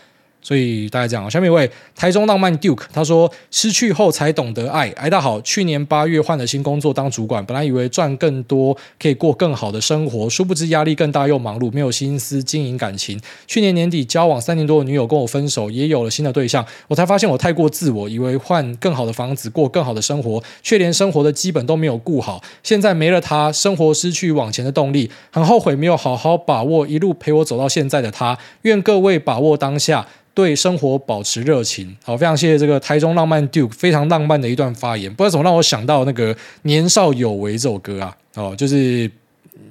[0.44, 4.90] 所以大概这样，下面一位台中浪漫 Duke 他说，失去后才懂得爱。
[4.90, 13.18] 哎，大好，去年八月换了新工作当主管，本来以为赚更多可以过更好的生活，殊不知压力更大又忙碌，没有心思经营感情。
[13.46, 22.42] 去年年底交往三年多的女友跟我分手，也有了新的对象，我才发现我太过自我，以为换更好的房子过更好的生活，却连生活的基本都没有顾好。
[22.62, 28.36] 现在没了他，生活失去往前的动力，很后悔没有好好把握一路陪我走到现在的他。
[28.62, 30.06] 愿各位把握当下。
[30.34, 35.08] 对生活保持热情，好，非常谢谢这个台中浪漫 Duke 非常浪漫的一段发言。
[35.14, 39.08] 不知道怎么让我想到那个《年少有为》这首歌啊，哦，就是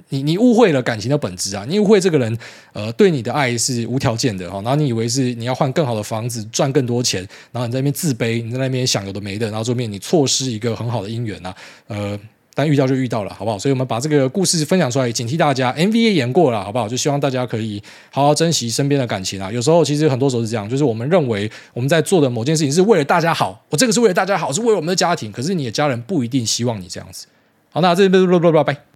[0.08, 2.38] 你你误会了感情的本质啊，你误会这个人
[2.72, 7.20] 呃对你的爱是无条件的哈，然后你以为是你要换更好的房子赚更多钱，
[7.52, 11.54] 然后你在那边自卑，你在那边想有的没的，然后后面你错失一个很好的姻缘啊，
[11.88, 12.18] 呃。
[12.54, 13.58] 但遇到就遇到了，好不好？
[13.58, 15.70] 所以我们把这个故事分享出来，警惕大家。
[15.70, 16.88] M V A 演过了，好不好？
[16.88, 19.50] 就希望大家可以好好珍惜身边的感情啊。
[19.50, 25.32] 有时候其实很多时候是这样，就是我们认为我们在做的某件事情是为了大家好，我这个是为了大家好，是为了我们的家庭。
[25.32, 27.26] 可是你的家人不一定希望你这样子。
[27.70, 28.93] 好，那这边拜拜拜拜。